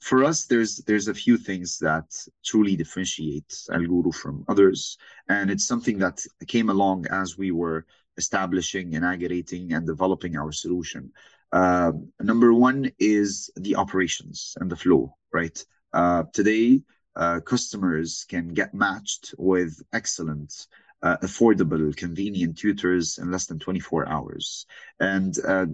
for 0.00 0.24
us, 0.24 0.44
there's 0.44 0.76
there's 0.86 1.08
a 1.08 1.14
few 1.14 1.36
things 1.36 1.78
that 1.78 2.14
truly 2.44 2.76
differentiate 2.76 3.48
AlGooru 3.70 4.14
from 4.14 4.44
others, 4.48 4.98
and 5.28 5.50
it's 5.50 5.66
something 5.66 5.98
that 5.98 6.24
came 6.46 6.68
along 6.70 7.06
as 7.10 7.38
we 7.38 7.50
were 7.50 7.86
establishing, 8.16 8.92
inaugurating, 8.92 9.72
and 9.72 9.86
developing 9.86 10.36
our 10.36 10.52
solution. 10.52 11.12
Uh, 11.52 11.92
number 12.20 12.52
one 12.52 12.90
is 12.98 13.50
the 13.56 13.76
operations 13.76 14.56
and 14.60 14.70
the 14.70 14.76
flow. 14.76 15.14
Right 15.32 15.58
uh, 15.92 16.24
today, 16.32 16.82
uh, 17.16 17.40
customers 17.40 18.26
can 18.28 18.48
get 18.48 18.74
matched 18.74 19.34
with 19.38 19.82
excellent 19.92 20.66
uh, 21.03 21.17
affordable, 21.23 21.95
convenient 21.95 22.57
tutors 22.57 23.17
in 23.17 23.31
less 23.31 23.47
than 23.47 23.59
24 23.59 24.07
hours. 24.07 24.65
And 24.99 25.35
uh, 25.45 25.65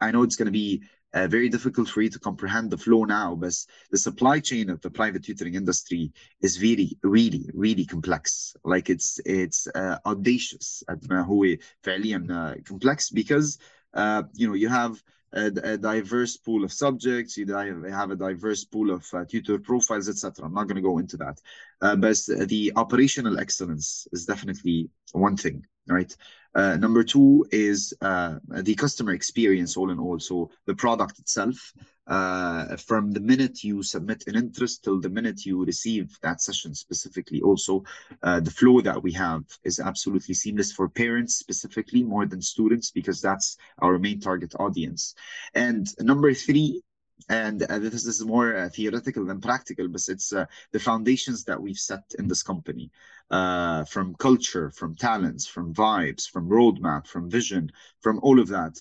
I 0.00 0.10
know 0.10 0.22
it's 0.22 0.36
going 0.36 0.46
to 0.46 0.52
be 0.52 0.82
uh, 1.12 1.26
very 1.26 1.48
difficult 1.48 1.88
for 1.88 2.02
you 2.02 2.10
to 2.10 2.18
comprehend 2.18 2.70
the 2.70 2.78
flow 2.78 3.04
now, 3.04 3.34
but 3.34 3.54
the 3.90 3.98
supply 3.98 4.38
chain 4.40 4.70
of 4.70 4.80
the 4.80 4.90
private 4.90 5.24
tutoring 5.24 5.54
industry 5.54 6.12
is 6.40 6.62
really, 6.62 6.96
really, 7.02 7.50
really 7.52 7.84
complex. 7.84 8.54
Like 8.64 8.88
it's 8.90 9.20
it's 9.24 9.66
uh, 9.74 9.98
audacious. 10.06 10.84
هو 11.10 11.56
فعليا 11.82 12.62
complex 12.64 13.10
because 13.10 13.58
uh, 13.94 14.22
you 14.34 14.46
know 14.46 14.54
you 14.54 14.68
have 14.68 15.02
a, 15.35 15.73
a, 15.73 15.77
diverse 15.77 16.37
pool 16.37 16.63
of 16.63 16.71
subjects, 16.71 17.37
you 17.37 17.45
have 17.53 18.11
a 18.11 18.15
diverse 18.15 18.63
pool 18.63 18.91
of 18.91 19.05
uh, 19.13 19.25
tutor 19.25 19.59
profiles, 19.59 20.09
etc. 20.09 20.45
I'm 20.45 20.53
not 20.53 20.67
going 20.67 20.77
to 20.77 20.81
go 20.81 20.97
into 20.97 21.17
that. 21.17 21.41
Uh, 21.81 21.95
but 21.95 22.17
the 22.47 22.71
operational 22.75 23.39
excellence 23.39 24.07
is 24.11 24.25
definitely 24.25 24.89
one 25.11 25.37
thing, 25.37 25.65
right? 25.87 26.15
Uh, 26.55 26.77
number 26.77 27.03
two 27.03 27.45
is 27.51 27.93
uh, 28.01 28.35
the 28.47 28.75
customer 28.75 29.11
experience, 29.11 29.75
all 29.75 29.91
in 29.91 29.99
all. 29.99 30.19
So 30.19 30.49
the 30.65 30.75
product 30.75 31.19
itself, 31.19 31.73
uh, 32.07 32.75
from 32.77 33.11
the 33.11 33.19
minute 33.19 33.63
you 33.63 33.81
submit 33.81 34.23
an 34.27 34.35
interest 34.35 34.83
till 34.83 34.99
the 34.99 35.09
minute 35.09 35.45
you 35.45 35.65
receive 35.65 36.17
that 36.21 36.41
session 36.41 36.75
specifically. 36.75 37.41
Also, 37.41 37.83
uh, 38.23 38.39
the 38.39 38.51
flow 38.51 38.81
that 38.81 39.01
we 39.01 39.11
have 39.11 39.43
is 39.63 39.79
absolutely 39.79 40.35
seamless 40.35 40.71
for 40.71 40.87
parents 40.87 41.35
specifically 41.35 42.03
more 42.03 42.25
than 42.25 42.41
students 42.41 42.91
because 42.91 43.21
that's 43.21 43.57
our 43.81 43.97
main 43.97 44.19
target 44.19 44.53
audience. 44.59 45.15
And 45.53 45.87
number 45.99 46.33
three, 46.33 46.81
and 47.29 47.63
uh, 47.63 47.79
this 47.79 48.05
is 48.05 48.23
more 48.23 48.55
uh, 48.55 48.69
theoretical 48.69 49.25
than 49.25 49.41
practical, 49.41 49.87
but 49.87 50.01
it's 50.07 50.33
uh, 50.33 50.45
the 50.71 50.79
foundations 50.79 51.43
that 51.45 51.61
we've 51.61 51.77
set 51.77 52.03
in 52.19 52.27
this 52.27 52.43
company 52.43 52.91
uh, 53.31 53.83
from 53.85 54.15
culture, 54.15 54.69
from 54.71 54.95
talents, 54.95 55.47
from 55.47 55.73
vibes, 55.73 56.29
from 56.29 56.49
roadmap, 56.49 57.07
from 57.07 57.29
vision, 57.29 57.71
from 58.01 58.19
all 58.21 58.39
of 58.39 58.49
that. 58.49 58.79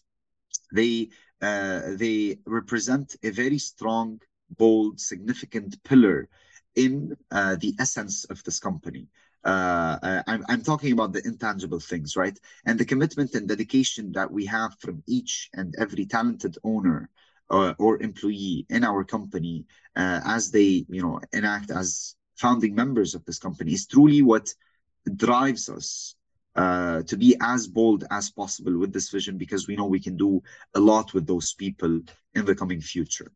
They 0.73 1.11
they 1.41 2.39
represent 2.47 3.17
a 3.23 3.31
very 3.31 3.59
strong, 3.59 4.21
bold, 4.51 5.01
significant 5.01 5.83
pillar 5.85 6.29
in 6.75 7.17
uh, 7.31 7.57
the 7.57 7.75
essence 7.79 8.25
of 8.25 8.43
this 8.45 8.59
company. 8.59 9.09
Uh, 9.45 9.99
uh, 10.03 10.23
I'm, 10.27 10.45
I'm 10.49 10.63
talking 10.63 10.93
about 10.93 11.13
the 11.13 11.25
intangible 11.27 11.81
things, 11.81 12.17
right? 12.17 12.39
And 12.65 12.79
the 12.79 12.85
commitment 12.85 13.35
and 13.35 13.47
dedication 13.47 14.13
that 14.13 14.31
we 14.31 14.47
have 14.47 14.75
from 14.79 15.03
each 15.07 15.51
and 15.53 15.75
every 15.79 16.07
talented 16.07 16.57
owner 16.65 17.11
uh, 17.51 17.75
or 17.79 18.03
employee 18.03 18.65
in 18.71 18.85
our 18.85 19.05
company 19.05 19.67
uh, 19.97 20.21
as 20.25 20.51
they, 20.51 20.87
you 20.89 21.03
know, 21.03 21.21
enact 21.33 21.71
as 21.71 22.17
founding 22.37 22.75
members 22.75 23.15
of 23.15 23.25
this 23.27 23.39
company 23.39 23.73
is 23.73 23.87
truly 23.87 24.23
what 24.23 24.53
drives 25.15 25.69
us 25.69 26.17
uh, 26.57 27.03
to 27.03 27.17
be 27.17 27.37
as 27.41 27.67
bold 27.67 28.05
as 28.11 28.31
possible 28.31 28.79
with 28.79 28.93
this 28.93 29.11
vision 29.11 29.37
because 29.37 29.67
we 29.67 29.77
know 29.77 29.87
we 29.87 30.01
can 30.01 30.17
do 30.17 30.43
a 30.75 30.81
lot 30.81 31.13
with 31.15 31.27
those 31.27 31.55
people 31.55 32.01
in 32.35 32.45
the 32.45 32.55
coming 32.55 32.81
future. 32.81 33.33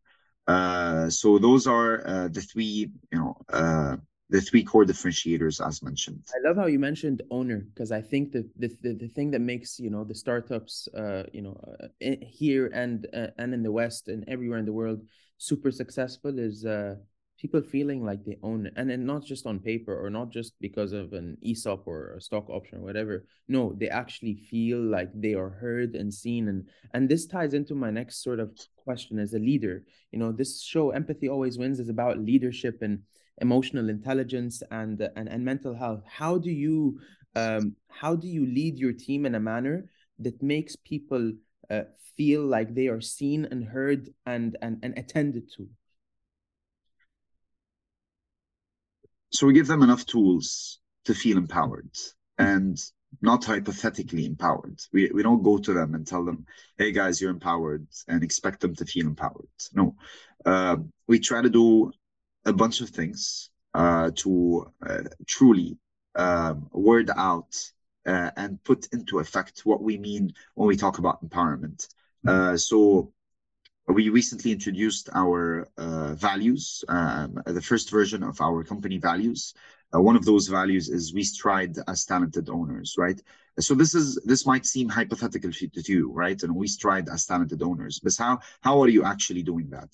Uh, 0.46 1.10
so 1.10 1.38
those 1.38 1.66
are 1.66 2.06
uh, 2.06 2.28
the 2.28 2.40
three, 2.40 2.90
you 3.12 3.18
know, 3.18 3.37
uh, 3.52 3.96
the 4.30 4.40
three 4.40 4.62
core 4.62 4.84
differentiators 4.84 5.64
as 5.66 5.82
mentioned. 5.82 6.22
I 6.34 6.46
love 6.46 6.56
how 6.56 6.66
you 6.66 6.78
mentioned 6.78 7.22
owner 7.30 7.66
because 7.72 7.92
I 7.92 8.02
think 8.02 8.32
that 8.32 8.48
the, 8.58 8.68
the, 8.82 8.94
the 8.94 9.08
thing 9.08 9.30
that 9.32 9.40
makes 9.40 9.78
you 9.78 9.90
know 9.90 10.04
the 10.04 10.14
startups, 10.14 10.87
uh, 10.94 11.25
you 11.32 11.42
know, 11.42 11.60
uh, 11.82 12.16
here 12.20 12.66
and 12.68 13.06
and 13.38 13.54
in 13.54 13.62
the 13.62 13.72
West 13.72 14.08
and 14.08 14.25
everywhere 14.28 14.58
in 14.58 14.66
the 14.66 14.72
world 14.72 15.02
super 15.38 15.70
successful 15.70 16.38
is 16.38 16.66
people 17.40 17.62
feeling 17.62 18.04
like 18.04 18.25
they 18.25 18.37
own 18.42 18.66
it 18.66 18.73
and, 18.76 18.90
and 18.90 19.07
not 19.07 19.25
just 19.25 19.47
on 19.47 19.59
paper 19.61 19.95
or 19.95 20.11
not 20.11 20.30
just 20.30 20.54
because 20.61 20.92
of 20.92 21.12
an 21.12 21.37
esop 21.47 21.83
or 21.87 22.14
a 22.14 22.21
stock 22.21 22.50
option 22.50 22.78
or 22.78 22.83
whatever. 22.83 23.25
No 23.47 23.75
they 23.78 23.88
actually 23.88 24.35
feel 24.50 24.80
like 24.80 25.11
they 25.14 25.35
are 25.35 25.50
heard 25.50 25.95
and 25.95 26.12
seen 26.12 26.49
and 26.49 26.66
and 26.95 27.09
this 27.09 27.26
ties 27.26 27.54
into 27.54 27.75
my 27.75 27.90
next 27.90 28.23
sort 28.23 28.40
of 28.40 28.50
question 28.76 29.18
as 29.18 29.35
a 29.35 29.38
leader. 29.38 29.85
You 30.12 30.18
know 30.18 30.33
this 30.33 30.62
show 30.62 30.90
empathy 30.90 31.28
always 31.28 31.59
wins 31.59 31.80
is 31.80 31.88
about 31.88 32.18
leadership 32.18 32.83
and 32.83 33.00
emotional 33.40 33.88
intelligence 33.88 34.62
and 34.71 35.00
and, 35.16 35.28
and 35.28 35.45
mental 35.45 35.75
health. 35.75 36.02
How 36.07 36.38
do 36.38 36.50
you 36.50 37.00
um 37.37 37.76
how 37.88 38.16
do 38.16 38.26
you 38.26 38.47
lead 38.47 38.78
your 38.78 38.92
team 38.92 39.26
in 39.26 39.35
a 39.35 39.40
manner 39.40 39.88
that 40.18 40.42
makes 40.42 40.75
people 40.75 41.33
uh, 41.71 41.83
feel 42.16 42.42
like 42.42 42.75
they 42.75 42.88
are 42.88 43.00
seen 43.00 43.47
and 43.50 43.64
heard 43.64 44.09
and 44.26 44.57
and, 44.62 44.78
and 44.83 44.99
attended 44.99 45.45
to 45.57 45.68
so 49.30 49.47
we 49.47 49.52
give 49.52 49.66
them 49.66 49.82
enough 49.82 50.06
tools 50.06 50.80
to 51.04 51.14
feel 51.14 51.38
empowered 51.38 51.90
and 52.38 52.78
not 53.23 53.44
hypothetically 53.44 54.26
empowered. 54.26 54.78
We, 54.92 55.11
we 55.12 55.23
don't 55.23 55.42
go 55.42 55.58
to 55.58 55.73
them 55.73 55.94
and 55.94 56.06
tell 56.06 56.25
them, 56.25 56.47
hey 56.76 56.92
guys, 56.92 57.20
you're 57.20 57.30
empowered 57.30 57.87
and 58.06 58.23
expect 58.23 58.61
them 58.61 58.75
to 58.76 58.85
feel 58.85 59.06
empowered. 59.06 59.49
No, 59.73 59.97
uh, 60.44 60.76
we 61.06 61.18
try 61.18 61.42
to 61.42 61.50
do 61.50 61.92
a 62.44 62.52
bunch 62.52 62.80
of 62.80 62.90
things 62.90 63.50
uh, 63.75 64.11
to 64.16 64.73
uh, 64.87 65.02
truly 65.26 65.78
um, 66.14 66.68
word 66.73 67.11
out 67.16 67.54
uh, 68.06 68.30
and 68.37 68.62
put 68.64 68.88
into 68.92 69.18
effect 69.18 69.61
what 69.64 69.82
we 69.82 69.99
mean 69.99 70.32
when 70.54 70.68
we 70.68 70.76
talk 70.76 70.99
about 70.99 71.25
empowerment. 71.25 71.88
Uh, 72.26 72.56
so 72.56 73.12
we 73.88 74.11
recently 74.11 74.52
introduced 74.52 75.09
our 75.14 75.66
uh, 75.78 76.14
values, 76.14 76.85
um, 76.88 77.40
the 77.47 77.62
first 77.62 77.90
version 77.90 78.23
of 78.23 78.40
our 78.40 78.62
company 78.62 78.99
values. 78.99 79.54
Uh, 79.95 80.00
one 80.00 80.16
of 80.16 80.26
those 80.26 80.47
values 80.49 80.90
is 80.90 81.14
we 81.14 81.23
stride 81.23 81.75
as 81.88 82.04
talented 82.04 82.50
owners, 82.50 82.97
right? 82.99 83.21
So 83.59 83.75
this 83.75 83.95
is 83.95 84.21
this 84.25 84.45
might 84.45 84.66
seem 84.66 84.88
hypothetical 84.88 85.50
to 85.50 85.83
you, 85.87 86.12
right? 86.12 86.40
And 86.42 86.54
we 86.54 86.68
stride 86.68 87.09
as 87.09 87.25
talented 87.25 87.62
owners, 87.62 87.99
but 87.99 88.14
how 88.18 88.40
how 88.61 88.80
are 88.83 88.88
you 88.88 89.04
actually 89.04 89.42
doing 89.42 89.71
that? 89.71 89.88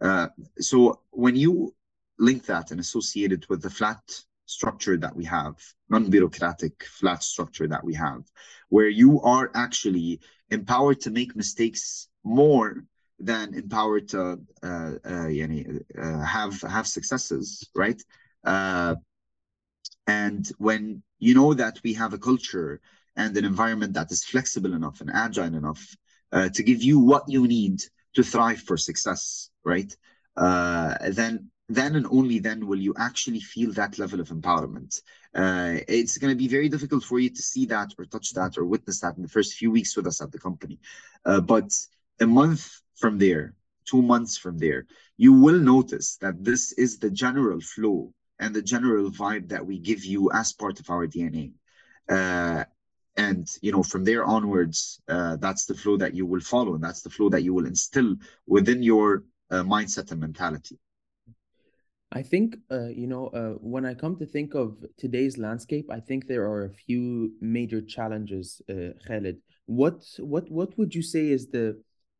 Uh, 0.00 0.28
so 0.58 1.00
when 1.10 1.36
you 1.36 1.74
link 2.18 2.44
that 2.46 2.72
and 2.72 2.80
associate 2.80 3.32
it 3.32 3.48
with 3.48 3.62
the 3.62 3.70
flat 3.70 4.02
structure 4.46 4.96
that 4.96 5.14
we 5.14 5.24
have, 5.24 5.54
non-bureaucratic 5.88 6.84
flat 6.84 7.22
structure 7.22 7.68
that 7.68 7.84
we 7.84 7.94
have, 7.94 8.24
where 8.68 8.88
you 8.88 9.20
are 9.20 9.50
actually 9.54 10.20
empowered 10.50 11.00
to 11.02 11.10
make 11.10 11.36
mistakes 11.36 12.08
more 12.24 12.82
than 13.18 13.54
empowered 13.54 14.08
to 14.08 14.40
uh, 14.62 14.92
uh, 15.04 15.28
uh, 15.28 16.24
have 16.24 16.60
have 16.62 16.86
successes, 16.86 17.68
right? 17.74 18.00
Uh, 18.44 18.94
and 20.06 20.50
when 20.58 21.02
you 21.18 21.34
know 21.34 21.54
that 21.54 21.80
we 21.84 21.92
have 21.94 22.12
a 22.14 22.18
culture 22.18 22.80
and 23.16 23.36
an 23.36 23.44
environment 23.44 23.94
that 23.94 24.10
is 24.12 24.24
flexible 24.24 24.72
enough 24.72 25.00
and 25.00 25.10
agile 25.12 25.54
enough 25.54 25.96
uh, 26.32 26.48
to 26.50 26.62
give 26.62 26.82
you 26.82 26.98
what 27.00 27.28
you 27.28 27.46
need 27.46 27.82
to 28.14 28.22
thrive 28.22 28.60
for 28.60 28.76
success, 28.76 29.50
right? 29.64 29.94
Uh, 30.36 30.94
then 31.10 31.50
then 31.68 31.96
and 31.96 32.06
only 32.10 32.38
then 32.38 32.66
will 32.66 32.78
you 32.78 32.94
actually 32.96 33.40
feel 33.40 33.72
that 33.72 33.98
level 33.98 34.20
of 34.20 34.28
empowerment. 34.28 35.02
Uh, 35.34 35.76
it's 35.86 36.16
going 36.16 36.32
to 36.32 36.38
be 36.38 36.48
very 36.48 36.68
difficult 36.68 37.04
for 37.04 37.18
you 37.18 37.28
to 37.28 37.42
see 37.42 37.66
that 37.66 37.92
or 37.98 38.06
touch 38.06 38.32
that 38.32 38.56
or 38.56 38.64
witness 38.64 39.00
that 39.00 39.16
in 39.16 39.22
the 39.22 39.28
first 39.28 39.54
few 39.54 39.70
weeks 39.70 39.94
with 39.94 40.06
us 40.06 40.22
at 40.22 40.32
the 40.32 40.38
company. 40.38 40.78
Uh, 41.26 41.40
but 41.40 41.70
a 42.20 42.26
month 42.26 42.80
from 42.98 43.18
there, 43.18 43.54
two 43.84 44.02
months 44.02 44.36
from 44.36 44.58
there, 44.58 44.86
you 45.16 45.32
will 45.32 45.58
notice 45.58 46.16
that 46.16 46.44
this 46.44 46.72
is 46.72 46.98
the 46.98 47.10
general 47.10 47.60
flow 47.60 48.12
and 48.38 48.54
the 48.54 48.62
general 48.62 49.10
vibe 49.10 49.48
that 49.48 49.64
we 49.64 49.78
give 49.78 50.04
you 50.04 50.30
as 50.32 50.52
part 50.52 50.78
of 50.80 50.90
our 50.90 51.06
DNA. 51.06 51.52
Uh, 52.08 52.64
and 53.16 53.48
you 53.60 53.72
know 53.72 53.82
from 53.82 54.04
there 54.04 54.24
onwards 54.24 55.02
uh, 55.08 55.36
that's 55.36 55.66
the 55.66 55.74
flow 55.74 55.96
that 55.96 56.14
you 56.14 56.24
will 56.24 56.40
follow 56.40 56.74
and 56.74 56.84
that's 56.84 57.02
the 57.02 57.10
flow 57.10 57.28
that 57.28 57.42
you 57.42 57.52
will 57.52 57.66
instill 57.66 58.14
within 58.46 58.82
your 58.82 59.24
uh, 59.50 59.62
mindset 59.64 60.10
and 60.12 60.20
mentality 60.20 60.78
I 62.10 62.22
think, 62.22 62.56
uh, 62.70 62.88
you 62.88 63.06
know, 63.06 63.26
uh, 63.28 63.58
when 63.60 63.84
I 63.84 63.92
come 63.92 64.16
to 64.16 64.24
think 64.24 64.54
of 64.54 64.82
today's 64.96 65.36
landscape, 65.36 65.90
I 65.90 66.00
think 66.00 66.26
there 66.26 66.46
are 66.48 66.64
a 66.64 66.70
few 66.70 67.32
major 67.42 67.82
challenges, 67.82 68.62
uh, 68.70 68.96
Khalid. 69.06 69.42
What, 69.66 70.06
what, 70.18 70.50
what 70.50 70.78
would 70.78 70.94
you 70.94 71.02
say 71.02 71.28
is 71.28 71.48
the 71.48 71.78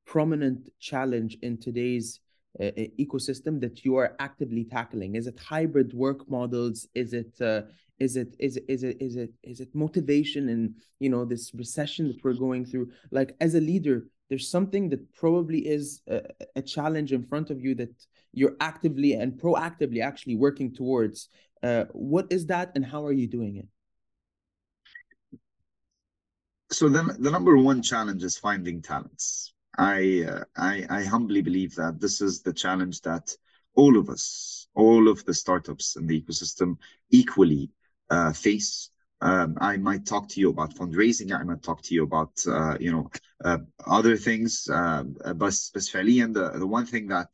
prominent 0.09 0.71
challenge 0.81 1.37
in 1.43 1.59
today's 1.59 2.21
uh, 2.59 2.71
ecosystem 2.99 3.61
that 3.61 3.85
you 3.85 3.95
are 3.97 4.17
actively 4.19 4.65
tackling? 4.65 5.15
Is 5.15 5.27
it 5.27 5.39
hybrid 5.39 5.93
work 5.93 6.29
models? 6.29 6.89
Is 6.95 7.13
it, 7.13 7.33
uh, 7.41 7.63
is 7.99 8.17
it, 8.17 8.35
is 8.39 8.57
it, 8.57 8.65
is 8.69 8.83
it, 8.83 8.97
is 9.01 9.17
it, 9.17 9.33
is 9.43 9.61
it 9.61 9.69
motivation 9.75 10.49
and 10.49 10.75
you 10.99 11.11
know 11.11 11.25
this 11.25 11.53
recession 11.55 12.09
that 12.09 12.25
we're 12.25 12.33
going 12.47 12.65
through? 12.65 12.91
Like 13.11 13.37
as 13.41 13.55
a 13.55 13.61
leader, 13.61 14.07
there's 14.31 14.51
something 14.51 14.89
that 14.89 15.03
probably 15.13 15.61
is 15.77 16.01
a, 16.09 16.23
a 16.57 16.63
challenge 16.63 17.13
in 17.13 17.23
front 17.23 17.51
of 17.51 17.61
you 17.61 17.75
that 17.75 17.95
you're 18.33 18.57
actively 18.61 19.13
and 19.13 19.33
proactively 19.33 20.03
actually 20.03 20.37
working 20.37 20.75
towards. 20.75 21.29
Uh, 21.63 21.85
what 21.93 22.27
is 22.31 22.47
that 22.47 22.73
and 22.75 22.85
how 22.85 23.05
are 23.05 23.13
you 23.13 23.27
doing 23.27 23.57
it? 23.57 23.69
So 26.71 26.89
the, 26.89 27.03
the 27.19 27.31
number 27.31 27.57
one 27.57 27.83
challenge 27.83 28.23
is 28.23 28.39
finding 28.39 28.81
talents. 28.83 29.55
I, 29.79 30.25
uh, 30.29 30.45
I, 30.57 30.87
I 30.91 31.05
humbly 31.05 31.41
believe 31.41 31.75
that 31.77 32.01
this 32.01 32.21
is 32.21 32.43
the 32.43 32.53
challenge 32.53 33.01
that 33.03 33.31
all 33.75 33.97
of 33.97 34.11
us, 34.11 34.67
all 34.75 35.09
of 35.09 35.25
the 35.25 35.33
startups 35.33 35.97
in 35.97 36.07
the 36.07 36.21
ecosystem 36.21 36.77
equally 37.11 37.71
uh, 38.11 38.33
face. 38.33 38.91
Um, 39.21 39.57
I 39.61 39.77
might 39.77 40.05
talk 40.05 40.29
to 40.31 40.41
you 40.41 40.51
about 40.51 40.75
fundraising. 40.75 41.33
I 41.33 41.43
might 41.45 41.63
talk 41.63 41.83
to 41.83 41.95
you 41.95 42.03
about 42.03 42.33
uh, 42.47 42.77
you 42.81 42.93
know 42.93 43.11
uh, 43.45 43.59
other 43.87 44.17
things. 44.17 44.69
Uh, 44.69 45.05
but, 45.35 45.55
but 45.73 45.95
and 45.95 46.35
the, 46.35 46.51
the 46.59 46.67
one 46.67 46.87
thing 46.87 47.07
that 47.09 47.29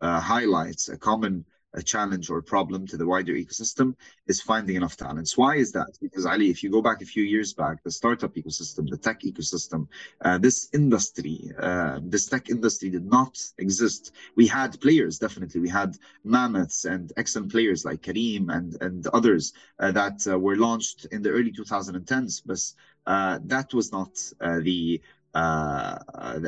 uh, 0.00 0.20
highlights 0.20 0.88
a 0.88 0.96
common 0.96 1.44
a 1.76 1.82
challenge 1.82 2.30
or 2.30 2.40
problem 2.42 2.86
to 2.86 2.96
the 2.96 3.06
wider 3.06 3.34
ecosystem 3.34 3.94
is 4.26 4.40
finding 4.40 4.76
enough 4.76 4.96
talents. 4.96 5.36
Why 5.36 5.56
is 5.56 5.72
that? 5.72 5.96
Because 6.00 6.26
Ali, 6.26 6.50
if 6.50 6.62
you 6.62 6.70
go 6.70 6.82
back 6.82 7.02
a 7.02 7.06
few 7.06 7.22
years 7.22 7.52
back, 7.52 7.82
the 7.82 7.90
startup 7.90 8.34
ecosystem, 8.34 8.88
the 8.88 8.96
tech 8.96 9.20
ecosystem, 9.20 9.86
uh, 10.22 10.38
this 10.38 10.68
industry, 10.72 11.52
uh, 11.60 12.00
this 12.02 12.26
tech 12.26 12.48
industry 12.50 12.90
did 12.90 13.06
not 13.06 13.38
exist. 13.58 14.12
We 14.34 14.46
had 14.46 14.80
players, 14.80 15.18
definitely. 15.18 15.60
We 15.60 15.68
had 15.68 15.96
mammoths 16.24 16.86
and 16.86 17.12
excellent 17.16 17.52
players 17.52 17.84
like 17.84 18.02
Careem 18.02 18.50
and 18.56 18.76
and 18.80 19.06
others 19.08 19.52
uh, 19.78 19.92
that 19.92 20.26
uh, 20.26 20.38
were 20.38 20.56
launched 20.56 21.06
in 21.12 21.22
the 21.22 21.30
early 21.30 21.52
2010s, 21.52 22.42
but 22.44 22.60
uh, 23.06 23.38
that 23.44 23.72
was 23.74 23.92
not 23.92 24.12
uh, 24.40 24.60
the 24.60 25.00
uh, 25.34 25.98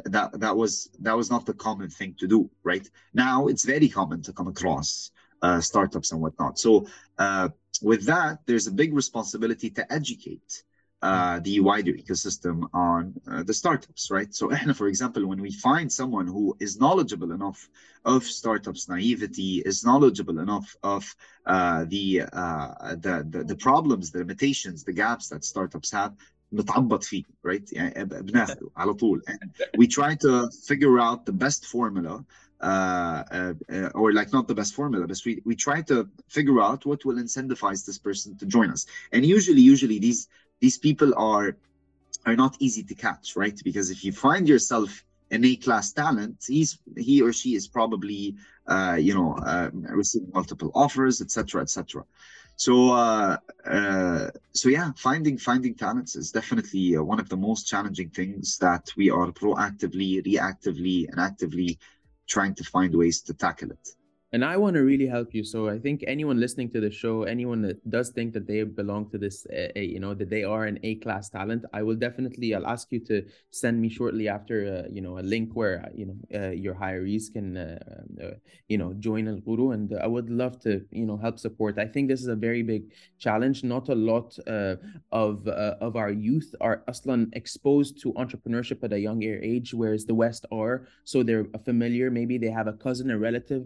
that 0.06 0.30
that 0.35 0.56
was 0.56 0.90
that 1.00 1.14
was 1.14 1.30
not 1.30 1.44
the 1.44 1.52
common 1.52 1.90
thing 1.90 2.14
to 2.18 2.26
do 2.26 2.49
right 2.62 2.88
now 3.12 3.47
it's 3.47 3.66
very 3.66 3.87
common 3.87 4.23
to 4.23 4.32
come 4.32 4.49
across 4.49 5.11
uh, 5.41 5.59
startups 5.59 6.12
and 6.12 6.21
whatnot 6.21 6.57
so 6.57 6.88
uh, 7.17 7.50
with 7.81 8.05
that 8.05 8.39
there's 8.45 8.67
a 8.67 8.71
big 8.71 8.93
responsibility 8.93 9.69
to 9.69 9.91
educate 9.91 10.63
uh, 11.01 11.39
the 11.39 11.59
wider 11.59 11.91
ecosystem 11.91 12.63
on 12.73 13.13
uh, 13.29 13.43
the 13.43 13.53
startups 13.53 14.09
right 14.09 14.33
so 14.33 14.50
for 14.73 14.88
example 14.88 15.25
when 15.25 15.41
we 15.41 15.51
find 15.51 15.91
someone 15.91 16.27
who 16.27 16.55
is 16.59 16.79
knowledgeable 16.79 17.31
enough 17.33 17.69
of 18.05 18.23
startups 18.23 18.88
naivety 18.88 19.62
is 19.65 19.84
knowledgeable 19.84 20.39
enough 20.39 20.75
of 20.82 21.03
uh, 21.45 21.84
the, 21.89 22.19
the 22.19 23.27
the 23.29 23.43
the 23.43 23.56
problems 23.56 24.12
the 24.12 24.19
limitations 24.19 24.84
the 24.86 24.93
gaps 24.93 25.27
that 25.27 25.43
startups 25.43 25.91
have 25.91 26.13
نتعبط 26.53 27.03
فيه 27.03 27.23
right 27.47 27.73
يعني 27.73 28.06
بناخده 28.06 28.69
على 28.77 28.93
طول 28.93 29.21
and 29.27 29.49
we 29.77 29.88
try 29.88 30.15
to 30.15 30.49
figure 30.67 30.99
out 30.99 31.25
the 31.25 31.32
best 31.32 31.65
formula 31.65 32.23
uh, 32.61 33.23
uh, 33.31 33.55
or 33.94 34.12
like 34.12 34.33
not 34.33 34.49
the 34.49 34.55
best 34.55 34.75
formula 34.75 35.07
but 35.07 35.21
we, 35.25 35.40
we 35.44 35.55
try 35.55 35.81
to 35.83 36.09
figure 36.29 36.61
out 36.61 36.85
what 36.87 37.05
will 37.05 37.16
incentivize 37.16 37.85
this 37.87 37.99
person 37.99 38.37
to 38.37 38.47
join 38.47 38.71
us. 38.71 38.87
And 39.12 39.25
usually 39.25 39.61
usually 39.61 39.99
these 39.99 40.29
these 40.61 40.79
people 40.79 41.12
are 41.16 41.57
are 42.27 42.37
not 42.37 42.57
easy 42.59 42.83
to 42.83 42.94
catch 42.94 43.37
right? 43.37 43.59
Because 43.64 43.90
if 43.90 44.05
you 44.05 44.12
find 44.12 44.49
yourself 44.49 45.05
an 45.31 45.44
A 45.44 45.57
class 45.57 45.92
talent 45.92 46.44
he's 46.49 46.79
he 46.97 47.23
or 47.23 47.33
she 47.33 47.55
is 47.55 47.68
probably 47.68 48.35
uh, 48.66 48.97
you 48.99 49.14
know 49.14 49.35
uh, 49.44 49.71
receiving 49.73 50.31
multiple 50.33 50.71
offers 50.75 51.21
etc 51.21 51.62
etc 51.62 52.05
so 52.57 52.90
uh, 52.90 53.37
uh, 53.66 54.31
so 54.53 54.68
yeah 54.68 54.90
finding 54.97 55.38
finding 55.38 55.75
talents 55.75 56.16
is 56.16 56.33
definitely 56.33 56.97
uh, 56.97 57.03
one 57.03 57.21
of 57.21 57.29
the 57.29 57.37
most 57.37 57.68
challenging 57.68 58.11
things 58.11 58.59
that 58.59 58.90
we 58.97 59.11
are 59.11 59.31
proactively 59.31 60.25
reactively 60.27 61.09
and 61.09 61.21
actively 61.21 61.79
trying 62.28 62.54
to 62.54 62.64
find 62.64 62.94
ways 62.94 63.22
to 63.22 63.34
tackle 63.34 63.70
it 63.70 63.88
and 64.32 64.44
I 64.44 64.56
want 64.58 64.74
to 64.76 64.82
really 64.82 65.06
help 65.06 65.34
you. 65.34 65.42
So 65.42 65.68
I 65.68 65.78
think 65.78 66.04
anyone 66.06 66.38
listening 66.38 66.70
to 66.70 66.80
the 66.80 66.90
show, 66.90 67.22
anyone 67.22 67.62
that 67.62 67.88
does 67.88 68.10
think 68.10 68.34
that 68.34 68.46
they 68.46 68.62
belong 68.62 69.08
to 69.10 69.18
this, 69.18 69.46
uh, 69.46 69.78
you 69.78 70.00
know, 70.00 70.12
that 70.14 70.28
they 70.28 70.44
are 70.44 70.64
an 70.64 70.78
A 70.82 70.96
class 70.96 71.30
talent, 71.30 71.64
I 71.72 71.82
will 71.82 71.96
definitely. 71.96 72.54
I'll 72.54 72.66
ask 72.66 72.88
you 72.90 73.00
to 73.06 73.24
send 73.50 73.80
me 73.80 73.88
shortly 73.88 74.28
after, 74.28 74.84
uh, 74.84 74.88
you 74.90 75.00
know, 75.00 75.18
a 75.18 75.24
link 75.24 75.52
where 75.54 75.90
you 75.94 76.06
know 76.06 76.16
uh, 76.38 76.50
your 76.50 76.74
hirees 76.74 77.32
can, 77.32 77.56
uh, 77.56 77.78
uh, 78.22 78.30
you 78.68 78.76
know, 78.76 78.92
join 78.94 79.28
Al 79.28 79.36
Gooru, 79.36 79.72
and 79.72 79.96
I 79.98 80.06
would 80.06 80.28
love 80.28 80.60
to, 80.60 80.84
you 80.90 81.06
know, 81.06 81.16
help 81.16 81.38
support. 81.38 81.78
I 81.78 81.86
think 81.86 82.08
this 82.08 82.20
is 82.20 82.28
a 82.28 82.36
very 82.36 82.62
big 82.62 82.92
challenge. 83.18 83.64
Not 83.64 83.88
a 83.88 83.94
lot 83.94 84.38
uh, 84.46 84.76
of 85.10 85.48
of 85.48 85.96
our 85.96 86.10
youth 86.10 86.54
are 86.60 86.82
aslan 86.86 87.30
exposed 87.32 88.00
to 88.02 88.12
entrepreneurship 88.14 88.84
at 88.84 88.92
a 88.92 89.00
young 89.00 89.22
age, 89.22 89.72
whereas 89.72 90.04
the 90.04 90.14
West 90.14 90.44
are. 90.52 90.86
So 91.04 91.22
they're 91.22 91.46
familiar. 91.64 92.10
Maybe 92.10 92.36
they 92.36 92.50
have 92.50 92.66
a 92.66 92.74
cousin, 92.74 93.10
a 93.10 93.18
relative 93.18 93.64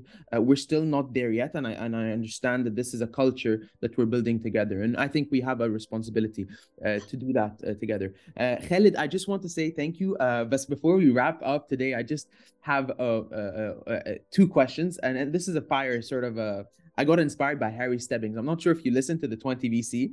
we're 0.53 0.67
still 0.71 0.85
not 0.97 1.15
there 1.15 1.33
yet 1.43 1.53
and 1.55 1.67
I 1.67 1.73
and 1.85 1.93
I 1.97 2.07
understand 2.19 2.61
that 2.67 2.75
this 2.81 2.93
is 2.97 3.01
a 3.09 3.11
culture 3.23 3.57
that 3.81 3.97
we're 3.97 4.11
building 4.15 4.39
together 4.49 4.77
and 4.85 4.93
I 5.07 5.09
think 5.13 5.25
we 5.37 5.41
have 5.49 5.59
a 5.67 5.69
responsibility 5.81 6.45
uh, 6.87 6.99
to 7.11 7.15
do 7.25 7.29
that 7.39 7.53
uh, 7.67 7.73
together. 7.83 8.09
Uh, 8.43 8.57
Khalid, 8.69 8.95
I 9.05 9.07
just 9.17 9.27
want 9.31 9.41
to 9.47 9.51
say 9.59 9.67
thank 9.81 9.95
you. 10.03 10.11
Uh, 10.27 10.45
but 10.53 10.61
before 10.75 10.95
we 11.03 11.09
wrap 11.19 11.39
up 11.55 11.63
today, 11.73 11.95
I 12.01 12.03
just 12.15 12.27
have 12.73 12.87
uh, 12.91 13.21
uh, 13.41 13.75
uh, 13.95 14.01
two 14.37 14.47
questions 14.47 14.99
and, 15.05 15.17
and 15.21 15.33
this 15.37 15.49
is 15.51 15.55
a 15.63 15.65
fire 15.73 16.03
sort 16.13 16.25
of 16.31 16.35
a 16.37 16.67
I 17.01 17.05
got 17.11 17.19
inspired 17.19 17.59
by 17.59 17.71
Harry 17.71 17.99
Stebbings. 18.07 18.37
I'm 18.37 18.45
not 18.53 18.61
sure 18.61 18.75
if 18.77 18.85
you 18.85 18.93
listen 18.93 19.19
to 19.23 19.29
the 19.33 19.39
20VC 19.45 20.13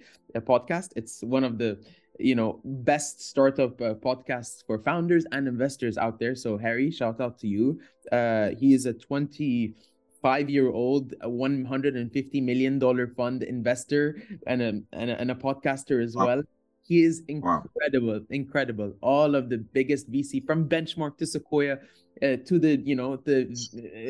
podcast. 0.52 0.90
It's 0.96 1.16
one 1.36 1.44
of 1.44 1.58
the 1.58 1.72
you 2.20 2.36
know 2.36 2.60
best 2.64 3.16
startup 3.32 3.76
uh, 3.82 3.94
podcasts 4.08 4.58
for 4.68 4.78
founders 4.90 5.26
and 5.32 5.48
investors 5.48 5.98
out 5.98 6.20
there 6.20 6.36
so 6.36 6.58
harry 6.58 6.92
shout 6.92 7.20
out 7.22 7.40
to 7.40 7.48
you 7.48 7.80
uh, 8.12 8.50
he 8.60 8.74
is 8.74 8.86
a 8.86 8.94
20 8.94 9.74
five 10.22 10.50
year 10.50 10.70
old, 10.70 11.14
a 11.22 11.30
$150 11.30 12.44
million 12.44 12.80
fund 13.16 13.44
investor, 13.44 14.22
and 14.48 14.62
a, 14.62 14.68
and 14.94 15.12
a, 15.12 15.20
and 15.20 15.32
a 15.32 15.36
podcaster 15.36 16.04
as 16.04 16.16
wow. 16.16 16.26
well. 16.26 16.44
He 16.82 17.04
is 17.04 17.22
incredible, 17.28 18.14
wow. 18.14 18.22
incredible. 18.30 18.94
All 19.02 19.36
of 19.36 19.50
the 19.50 19.60
biggest 19.60 20.12
VC 20.12 20.46
from 20.46 20.68
Benchmark 20.68 21.18
to 21.18 21.26
Sequoia 21.28 21.78
uh, 22.22 22.38
to 22.46 22.60
the, 22.60 22.82
you 22.84 22.96
know, 22.96 23.18
the 23.18 23.48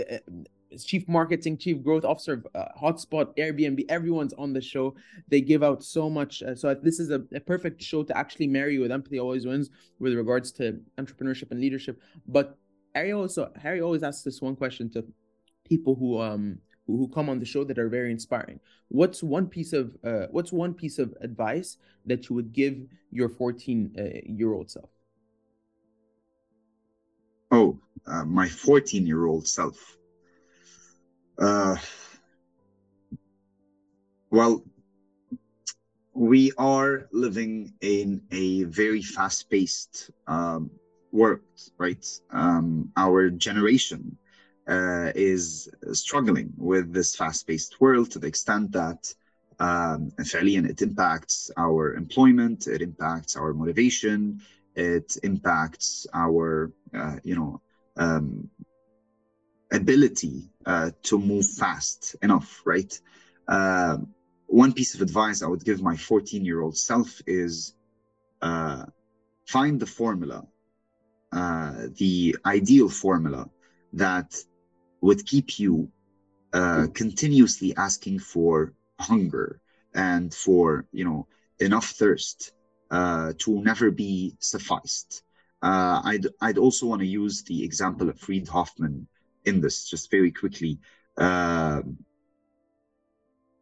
uh, 0.10 0.16
uh, 0.16 0.78
chief 0.78 1.08
marketing, 1.08 1.58
chief 1.58 1.84
growth 1.84 2.06
officer, 2.06 2.44
uh, 2.56 2.66
HubSpot, 2.82 3.36
Airbnb, 3.38 3.86
everyone's 3.90 4.34
on 4.34 4.54
the 4.54 4.62
show. 4.62 4.96
They 5.28 5.42
give 5.42 5.64
out 5.64 5.84
so 5.84 6.10
much. 6.10 6.42
Uh, 6.42 6.56
so 6.56 6.74
this 6.74 7.00
is 7.00 7.10
a, 7.10 7.22
a, 7.34 7.40
perfect 7.40 7.82
show 7.82 8.04
to 8.04 8.18
actually 8.18 8.48
marry 8.48 8.78
with 8.78 8.92
Empathy 8.92 9.20
Always 9.20 9.46
Wins 9.46 9.70
with 10.00 10.14
regards 10.14 10.52
to 10.54 10.80
entrepreneurship 10.98 11.52
and 11.52 11.60
leadership. 11.60 12.00
But 12.28 12.58
Harry 12.96 13.14
also 13.14 13.52
Harry 13.62 13.82
always 13.82 14.04
asks 14.04 14.24
this 14.24 14.42
one 14.42 14.56
question 14.56 14.90
to 14.92 15.06
people 15.70 15.96
who 15.96 16.20
um 16.20 16.60
who, 16.88 16.98
who 16.98 17.08
come 17.08 17.30
on 17.30 17.40
the 17.40 17.46
show 17.46 17.64
that 17.64 17.80
are 17.80 17.90
very 17.90 18.12
inspiring. 18.12 18.60
What's 18.90 19.24
one 19.24 19.48
piece 19.48 19.74
of 19.74 19.96
uh, 20.04 20.28
what's 20.32 20.52
one 20.52 20.74
piece 20.74 21.00
of 21.00 21.14
advice 21.22 21.78
that 22.06 22.30
you 22.30 22.36
would 22.36 22.54
give 22.54 22.76
your 23.12 23.30
14 23.30 23.96
uh, 23.98 24.20
year 24.26 24.54
old 24.54 24.72
self? 24.72 24.90
Oh, 27.52 27.80
uh, 28.08 28.26
my 28.26 28.50
14 28.50 29.06
year 29.08 29.26
old 29.26 29.48
self. 29.48 29.98
Uh, 31.38 31.78
well, 34.32 34.64
we 36.14 36.52
are 36.58 37.08
living 37.12 37.74
in 37.82 38.22
a 38.32 38.64
very 38.64 39.02
fast 39.02 39.50
paced 39.50 40.12
um, 40.28 40.70
world, 41.12 41.42
right? 41.78 42.06
Um, 42.30 42.92
our 42.98 43.30
generation 43.30 44.19
uh, 44.70 45.12
is 45.16 45.68
struggling 45.92 46.54
with 46.58 46.94
this 46.94 47.16
fast-paced 47.16 47.82
world 47.82 48.12
to 48.12 48.20
the 48.20 48.28
extent 48.28 48.72
that 48.72 49.14
um, 49.60 50.12
it 50.18 50.82
impacts 50.82 51.52
our 51.58 51.96
employment, 51.96 52.68
it 52.68 52.82
impacts 52.82 53.36
our 53.36 53.54
motivation, 53.54 54.40
it 54.76 55.18
impacts 55.24 56.08
our, 56.14 56.72
uh, 56.94 57.18
you 57.24 57.36
know, 57.36 57.62
um, 57.98 58.50
ability 59.72 60.50
uh, 60.66 60.92
to 61.04 61.20
move 61.20 61.46
fast 61.46 62.16
enough, 62.22 62.62
right? 62.66 63.00
Uh, 63.48 63.98
one 64.48 64.74
piece 64.74 64.96
of 64.96 65.02
advice 65.02 65.42
I 65.42 65.48
would 65.48 65.66
give 65.66 65.82
my 65.82 65.96
14 65.96 66.46
year 66.46 66.62
old 66.62 66.78
self 66.78 67.22
is 67.28 67.74
uh, 68.42 68.86
find 69.48 69.80
the 69.80 69.86
formula, 69.86 70.48
uh, 71.32 71.88
the 71.98 72.38
ideal 72.46 72.90
formula 72.90 73.50
that 73.94 74.36
would 75.02 75.26
keep 75.26 75.60
you 75.60 75.90
uh, 76.54 76.88
continuously 76.94 77.76
asking 77.78 78.20
for 78.20 78.74
hunger 79.00 79.62
and 79.94 80.34
for 80.34 80.86
you 80.92 81.06
know 81.06 81.28
enough 81.60 81.88
thirst 81.92 82.52
uh, 82.92 83.34
to 83.38 83.62
never 83.62 83.92
be 83.92 84.36
sufficed. 84.40 85.24
Uh, 85.62 86.02
I'd 86.04 86.28
I'd 86.42 86.58
also 86.58 86.86
want 86.86 87.02
to 87.02 87.08
use 87.08 87.44
the 87.44 87.64
example 87.64 88.10
of 88.10 88.28
Reid 88.28 88.48
Hoffman 88.48 89.08
in 89.46 89.62
this 89.62 89.90
just 89.90 90.10
very 90.10 90.32
quickly. 90.32 90.80
Uh, 91.18 91.82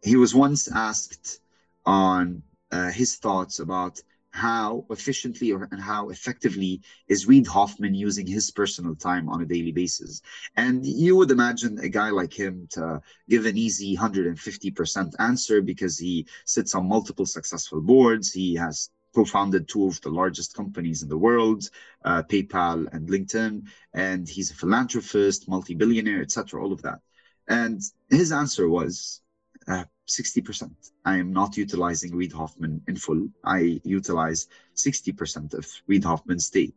he 0.04 0.16
was 0.16 0.36
once 0.36 0.70
asked 0.72 1.40
on 1.86 2.44
uh, 2.72 2.90
his 2.92 3.16
thoughts 3.16 3.60
about 3.60 4.02
how 4.38 4.86
efficiently 4.92 5.52
or, 5.52 5.68
and 5.72 5.82
how 5.82 6.10
effectively 6.10 6.82
is 7.08 7.28
Reid 7.28 7.48
Hoffman 7.48 7.96
using 7.96 8.28
his 8.28 8.52
personal 8.52 8.96
time 8.96 9.28
on 9.30 9.42
a 9.42 9.46
daily 9.46 9.72
basis. 9.72 10.22
And 10.56 10.86
you 10.86 11.16
would 11.16 11.32
imagine 11.32 11.80
a 11.80 11.90
guy 11.90 12.12
like 12.12 12.34
him 12.34 12.68
to 12.72 13.02
give 13.28 13.46
an 13.46 13.58
easy 13.58 13.98
150% 13.98 15.14
answer 15.20 15.62
because 15.62 15.98
he 15.98 16.28
sits 16.46 16.76
on 16.76 16.88
multiple 16.88 17.26
successful 17.26 17.82
boards. 17.82 18.32
He 18.32 18.56
has 18.56 18.90
co-founded 19.16 19.68
two 19.68 19.88
of 19.88 20.00
the 20.02 20.12
largest 20.12 20.54
companies 20.54 21.02
in 21.02 21.10
the 21.10 21.18
world, 21.18 21.70
uh, 22.06 22.22
PayPal 22.22 22.88
and 22.94 23.10
LinkedIn, 23.10 23.64
and 23.94 24.30
he's 24.30 24.52
a 24.52 24.54
philanthropist, 24.54 25.50
multi-billionaire, 25.50 26.22
etc. 26.22 26.62
All 26.62 26.72
of 26.72 26.84
that. 26.84 27.00
And 27.48 27.82
his 28.10 28.32
answer 28.32 28.70
was, 28.70 29.22
uh, 29.68 29.86
60%. 30.08 30.72
I 31.06 31.18
am 31.18 31.34
not 31.34 31.58
utilizing 31.58 32.16
Reid 32.16 32.34
Hoffman 32.34 32.82
in 32.88 32.96
full. 32.96 33.30
I 33.44 33.80
utilize 33.84 34.48
60% 34.76 35.54
of 35.54 35.68
Reid 35.88 36.04
Hoffman's 36.04 36.50
day. 36.50 36.74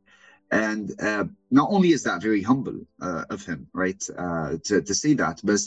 And 0.51 1.01
uh, 1.01 1.25
not 1.51 1.69
only 1.71 1.93
is 1.93 2.03
that 2.03 2.23
very 2.23 2.43
humble 2.43 2.81
uh, 3.01 3.25
of 3.31 3.47
him, 3.47 3.69
right, 3.73 4.05
uh, 4.19 4.57
to, 4.65 4.83
to 4.83 4.95
say 4.95 5.15
that, 5.15 5.41
but 5.45 5.61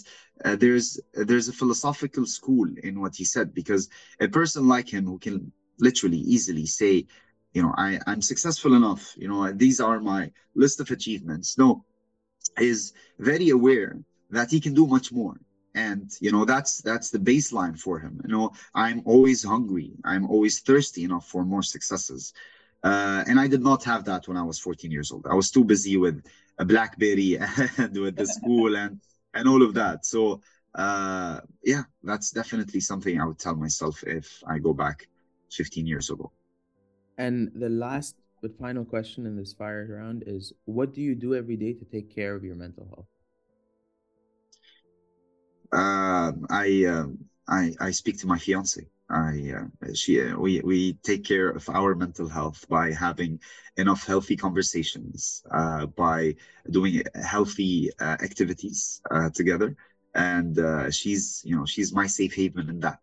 uh, 0.44 0.58
there's 0.58 1.00
there's 1.14 1.48
a 1.48 1.54
philosophical 1.54 2.26
school 2.26 2.68
in 2.84 3.00
what 3.00 3.16
he 3.16 3.24
said 3.24 3.54
because 3.54 3.90
a 4.20 4.28
person 4.28 4.68
like 4.68 4.90
him 4.90 5.06
who 5.06 5.20
can 5.20 5.54
literally 5.80 6.18
easily 6.18 6.66
say, 6.66 7.08
you 7.54 7.62
know, 7.62 7.74
I, 7.78 7.98
I'm 8.08 8.22
successful 8.22 8.74
enough, 8.74 9.14
you 9.16 9.30
know, 9.30 9.54
these 9.54 9.80
are 9.80 10.02
my 10.02 10.32
list 10.54 10.82
of 10.82 10.92
achievements. 10.92 11.58
No, 11.58 11.86
is 12.60 12.92
very 13.20 13.50
aware 13.50 13.98
that 14.32 14.52
he 14.52 14.60
can 14.60 14.74
do 14.74 14.86
much 14.86 15.14
more 15.14 15.40
and 15.76 16.12
you 16.20 16.32
know 16.32 16.46
that's 16.46 16.82
that's 16.82 17.10
the 17.10 17.20
baseline 17.20 17.80
for 17.80 18.00
him. 18.00 18.22
You 18.26 18.32
know 18.32 18.52
i'm 18.76 19.02
always 19.06 19.44
hungry. 19.44 19.92
I'm 20.04 20.30
always 20.30 20.60
thirsty 20.60 21.04
enough 21.04 21.28
for 21.28 21.44
more 21.44 21.64
successes. 21.64 22.34
Uh, 22.84 23.24
and 23.28 23.40
i 23.40 23.48
did 23.48 23.62
not 23.62 23.84
have 23.84 24.04
that 24.06 24.28
when 24.28 24.38
i 24.38 24.44
was 24.44 24.60
14 24.60 24.92
years 24.92 25.12
old. 25.12 25.26
I 25.30 25.36
was 25.36 25.52
too 25.52 25.64
busy 25.64 25.98
with 25.98 26.24
a 26.60 26.66
blackberry 26.66 27.38
and 27.78 27.98
with 27.98 28.16
the 28.16 28.26
school 28.26 28.76
and 28.84 29.00
and 29.34 29.48
all 29.48 29.64
of 29.64 29.74
that. 29.76 30.06
So 30.06 30.42
uh, 30.76 31.40
yeah 31.64 31.84
that's 32.04 32.32
definitely 32.32 32.80
something 32.80 33.22
i 33.22 33.26
would 33.26 33.40
tell 33.40 33.56
myself 33.56 34.04
if 34.04 34.44
i 34.48 34.58
go 34.58 34.74
back 34.74 35.08
15 35.52 35.86
years 35.88 36.10
ago. 36.10 36.32
And 37.18 37.52
the 37.54 37.70
last 37.70 38.16
but 38.42 38.58
final 38.58 38.84
question 38.84 39.26
in 39.26 39.38
this 39.38 39.54
fire 39.54 39.88
round 39.90 40.24
is 40.28 40.52
what 40.66 40.94
do 40.94 41.02
you 41.02 41.16
do 41.16 41.34
every 41.36 41.56
day 41.56 41.74
to 41.74 41.86
take 41.86 42.14
care 42.14 42.36
of 42.36 42.44
your 42.44 42.56
mental 42.56 42.86
health 42.94 43.13
uh, 45.74 46.32
I, 46.50 46.86
uh, 46.86 47.08
I 47.48 47.74
I 47.80 47.92
speak 47.92 48.20
to 48.20 48.28
my 48.28 48.38
fiance. 48.40 48.88
I 49.10 49.54
uh, 49.58 49.94
she 49.94 50.22
uh, 50.22 50.38
we 50.38 50.62
we 50.62 50.94
take 51.04 51.24
care 51.26 51.50
of 51.50 51.68
our 51.70 51.96
mental 51.96 52.28
health 52.30 52.66
by 52.70 52.92
having 52.94 53.40
enough 53.78 54.06
healthy 54.06 54.36
conversations, 54.38 55.44
uh, 55.52 55.88
by 55.88 56.36
doing 56.70 57.04
healthy 57.24 57.90
uh, 58.00 58.18
activities 58.22 59.02
uh, 59.12 59.30
together, 59.32 59.76
and 60.16 60.58
uh, 60.60 60.90
she's 60.92 61.42
you 61.46 61.56
know 61.56 61.66
she's 61.66 61.94
my 61.94 62.08
safe 62.08 62.34
haven 62.36 62.70
in 62.70 62.80
that. 62.80 63.02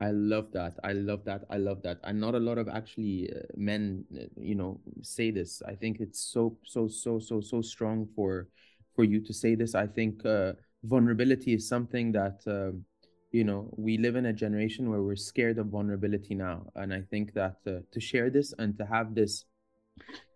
I 0.00 0.10
love 0.10 0.52
that. 0.52 0.78
I 0.84 0.92
love 0.92 1.24
that. 1.24 1.44
I 1.48 1.56
love 1.56 1.82
that. 1.82 2.00
And 2.04 2.20
not 2.20 2.34
a 2.34 2.38
lot 2.40 2.58
of 2.58 2.68
actually 2.68 3.30
men, 3.56 4.04
you 4.38 4.54
know, 4.54 4.80
say 5.02 5.30
this. 5.30 5.62
I 5.66 5.74
think 5.74 6.00
it's 6.00 6.20
so 6.20 6.58
so 6.64 6.86
so 6.86 7.18
so 7.18 7.40
so 7.40 7.62
strong 7.62 8.06
for 8.14 8.48
for 8.94 9.04
you 9.04 9.20
to 9.22 9.32
say 9.32 9.54
this. 9.54 9.74
I 9.74 9.86
think 9.86 10.24
uh, 10.26 10.52
vulnerability 10.86 11.54
is 11.54 11.68
something 11.68 12.12
that 12.12 12.40
um, 12.46 12.84
you 13.32 13.44
know 13.44 13.68
we 13.76 13.98
live 13.98 14.16
in 14.16 14.26
a 14.26 14.32
generation 14.32 14.90
where 14.90 15.02
we're 15.02 15.16
scared 15.16 15.58
of 15.58 15.66
vulnerability 15.66 16.34
now. 16.34 16.66
And 16.74 16.92
i 16.92 17.02
think 17.10 17.34
that 17.34 17.56
uh, 17.66 17.80
to 17.92 18.00
share 18.00 18.30
this 18.30 18.54
and 18.58 18.76
to 18.78 18.86
have 18.86 19.14
this 19.14 19.44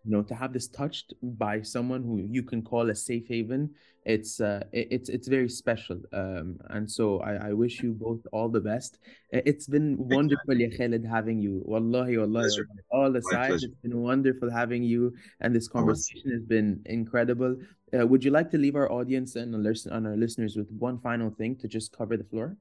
you 0.03 0.11
know 0.11 0.23
to 0.23 0.35
have 0.35 0.53
this 0.53 0.67
touched 0.67 1.13
by 1.21 1.61
someone 1.61 2.03
who 2.03 2.17
you 2.19 2.43
can 2.43 2.61
call 2.61 2.89
a 2.89 2.95
safe 2.95 3.27
haven 3.27 3.69
it's 4.03 4.41
uh, 4.41 4.63
it's 4.73 5.09
it's 5.09 5.27
very 5.27 5.47
special 5.47 5.99
um 6.13 6.57
and 6.71 6.89
so 6.89 7.19
I, 7.19 7.49
I 7.49 7.53
wish 7.53 7.83
you 7.83 7.93
both 7.93 8.19
all 8.31 8.49
the 8.49 8.59
best. 8.59 8.97
It's 9.31 9.67
been 9.67 9.95
wonderful 9.99 10.59
ya 10.59 10.69
Khalid 10.75 11.05
having 11.05 11.39
you. 11.39 11.61
Wallahi 11.65 12.17
wallahi 12.17 12.49
all 12.91 13.15
aside 13.15 13.53
it's 13.53 13.81
been 13.83 13.97
wonderful 14.01 14.49
having 14.49 14.83
you 14.83 15.13
and 15.41 15.55
this 15.55 15.67
conversation 15.67 16.31
has 16.31 16.41
been 16.41 16.81
incredible. 16.85 17.55
Uh, 17.93 18.07
would 18.07 18.23
you 18.23 18.31
like 18.31 18.49
to 18.51 18.57
leave 18.57 18.75
our 18.75 18.91
audience 18.91 19.35
and 19.35 19.53
our, 19.53 19.73
our 19.91 20.17
listeners 20.17 20.55
with 20.55 20.69
one 20.71 20.97
final 20.99 21.29
thing 21.29 21.55
to 21.57 21.67
just 21.67 21.95
cover 21.95 22.17
the 22.17 22.23
floor 22.23 22.57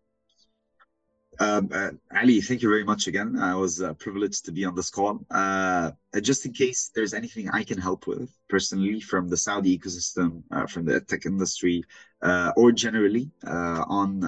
um, 1.40 1.70
uh, 1.72 1.90
Ali, 2.14 2.42
thank 2.42 2.61
you 2.61 2.68
very 2.68 2.85
much 2.85 3.07
again. 3.07 3.38
I 3.38 3.55
was 3.55 3.81
uh, 3.81 3.94
privileged 3.94 4.44
to 4.44 4.53
be 4.53 4.66
on 4.66 4.74
this 4.74 4.90
call. 4.90 5.24
Uh, 5.31 5.90
just 6.20 6.44
in 6.44 6.53
case 6.53 6.90
there's 6.94 7.14
anything 7.14 7.48
I 7.48 7.64
can 7.64 7.79
help 7.79 8.07
with 8.07 8.31
personally 8.48 9.00
from 9.00 9.31
the 9.31 9.38
Saudi 9.38 9.79
ecosystem, 9.79 10.42
uh, 10.50 10.66
from 10.66 10.85
the 10.85 11.00
tech 11.00 11.24
industry, 11.24 11.83
uh, 12.20 12.53
or 12.59 12.72
generally 12.72 13.31
uh, 13.46 13.85
on 13.88 14.20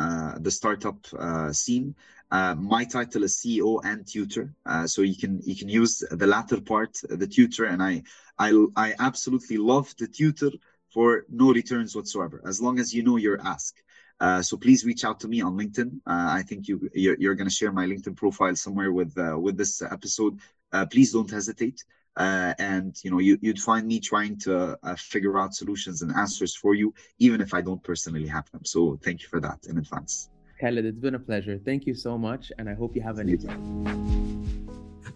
the 0.43 0.51
startup 0.51 1.07
scene, 1.55 1.95
my 2.33 2.85
title 2.85 3.25
is 3.25 3.37
CEO 3.37 3.81
and 3.85 4.07
tutor. 4.07 4.55
so 4.87 5.03
you 5.03 5.17
can 5.17 5.41
you 5.45 5.55
can 5.55 5.69
use 5.69 6.03
the 6.11 6.27
latter 6.27 6.63
part, 6.63 6.99
the 7.11 7.27
tutor, 7.27 7.67
and 7.67 7.83
I 7.83 8.03
I 8.39 8.49
I 8.75 8.95
absolutely 8.99 9.59
love 9.59 9.95
the 9.99 10.07
tutor 10.07 10.53
for 10.95 11.25
no 11.29 11.53
returns 11.53 11.95
whatsoever, 11.95 12.41
as 12.47 12.61
long 12.61 12.79
as 12.79 12.95
you 12.95 13.03
know 13.03 13.17
your 13.17 13.39
ask. 13.43 13.83
Uh, 14.23 14.41
so 14.41 14.57
please 14.57 14.85
reach 14.85 15.05
out 15.05 15.19
to 15.19 15.27
me 15.27 15.43
on 15.43 15.59
LinkedIn. 15.59 15.91
Uh, 16.07 16.31
I 16.39 16.43
think 16.43 16.69
you 16.69 16.89
you're, 16.95 17.17
you're 17.19 17.35
going 17.35 17.49
to 17.49 17.55
share 17.55 17.73
my 17.73 17.87
LinkedIn 17.87 18.17
profile 18.17 18.55
somewhere 18.55 18.93
with 18.93 19.13
uh, 19.19 19.37
with 19.37 19.57
this 19.59 19.83
episode. 19.83 20.39
Uh, 20.73 20.87
please 20.87 21.13
don't 21.13 21.29
hesitate. 21.29 21.83
Uh, 22.17 22.55
and 22.59 22.95
you 23.03 23.11
know 23.11 23.19
you, 23.19 23.37
you'd 23.43 23.59
find 23.59 23.85
me 23.87 23.99
trying 23.99 24.39
to 24.39 24.77
figure 24.97 25.39
out 25.41 25.55
solutions 25.55 26.03
and 26.03 26.15
answers 26.15 26.55
for 26.55 26.73
you, 26.75 26.95
even 27.19 27.41
if 27.41 27.53
I 27.53 27.63
don't 27.63 27.83
personally 27.83 28.29
have 28.29 28.49
them. 28.53 28.65
So 28.65 28.97
thank 29.03 29.23
you 29.23 29.29
for 29.29 29.41
that 29.41 29.59
in 29.69 29.77
advance. 29.79 30.31
Khalid, 30.61 30.85
it's 30.85 31.01
been 31.01 31.17
a 31.17 31.19
pleasure. 31.19 31.59
Thank 31.59 31.87
you 31.89 31.95
so 31.95 32.17
much, 32.17 32.53
and 32.59 32.69
I 32.69 32.75
hope 32.75 32.95
you 32.95 33.03
have 33.03 33.19
an. 33.19 33.29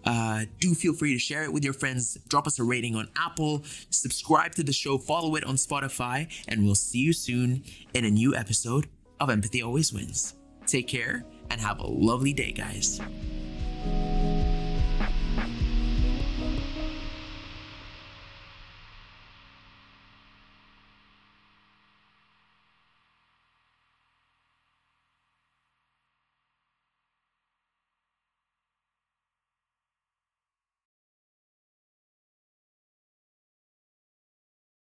Uh, 0.03 0.45
do 0.59 0.73
feel 0.73 0.93
free 0.93 1.13
to 1.13 1.19
share 1.19 1.43
it 1.43 1.53
with 1.53 1.63
your 1.63 1.73
friends. 1.73 2.17
Drop 2.27 2.45
us 2.45 2.59
a 2.59 2.63
rating 2.63 2.95
on 2.95 3.07
Apple, 3.15 3.63
subscribe 3.89 4.53
to 4.55 4.63
the 4.63 4.73
show, 4.73 4.97
follow 4.97 5.35
it 5.35 5.45
on 5.45 5.55
Spotify, 5.55 6.27
and 6.47 6.65
we'll 6.65 6.75
see 6.75 6.99
you 6.99 7.13
soon 7.13 7.63
in 7.93 8.03
a 8.03 8.09
new 8.09 8.35
episode 8.35 8.87
of 9.19 9.29
Empathy 9.29 9.61
Always 9.61 9.93
Wins. 9.93 10.35
Take 10.65 10.87
care 10.87 11.23
and 11.49 11.61
have 11.61 11.79
a 11.79 11.87
lovely 11.87 12.33
day, 12.33 12.51
guys. 12.51 12.99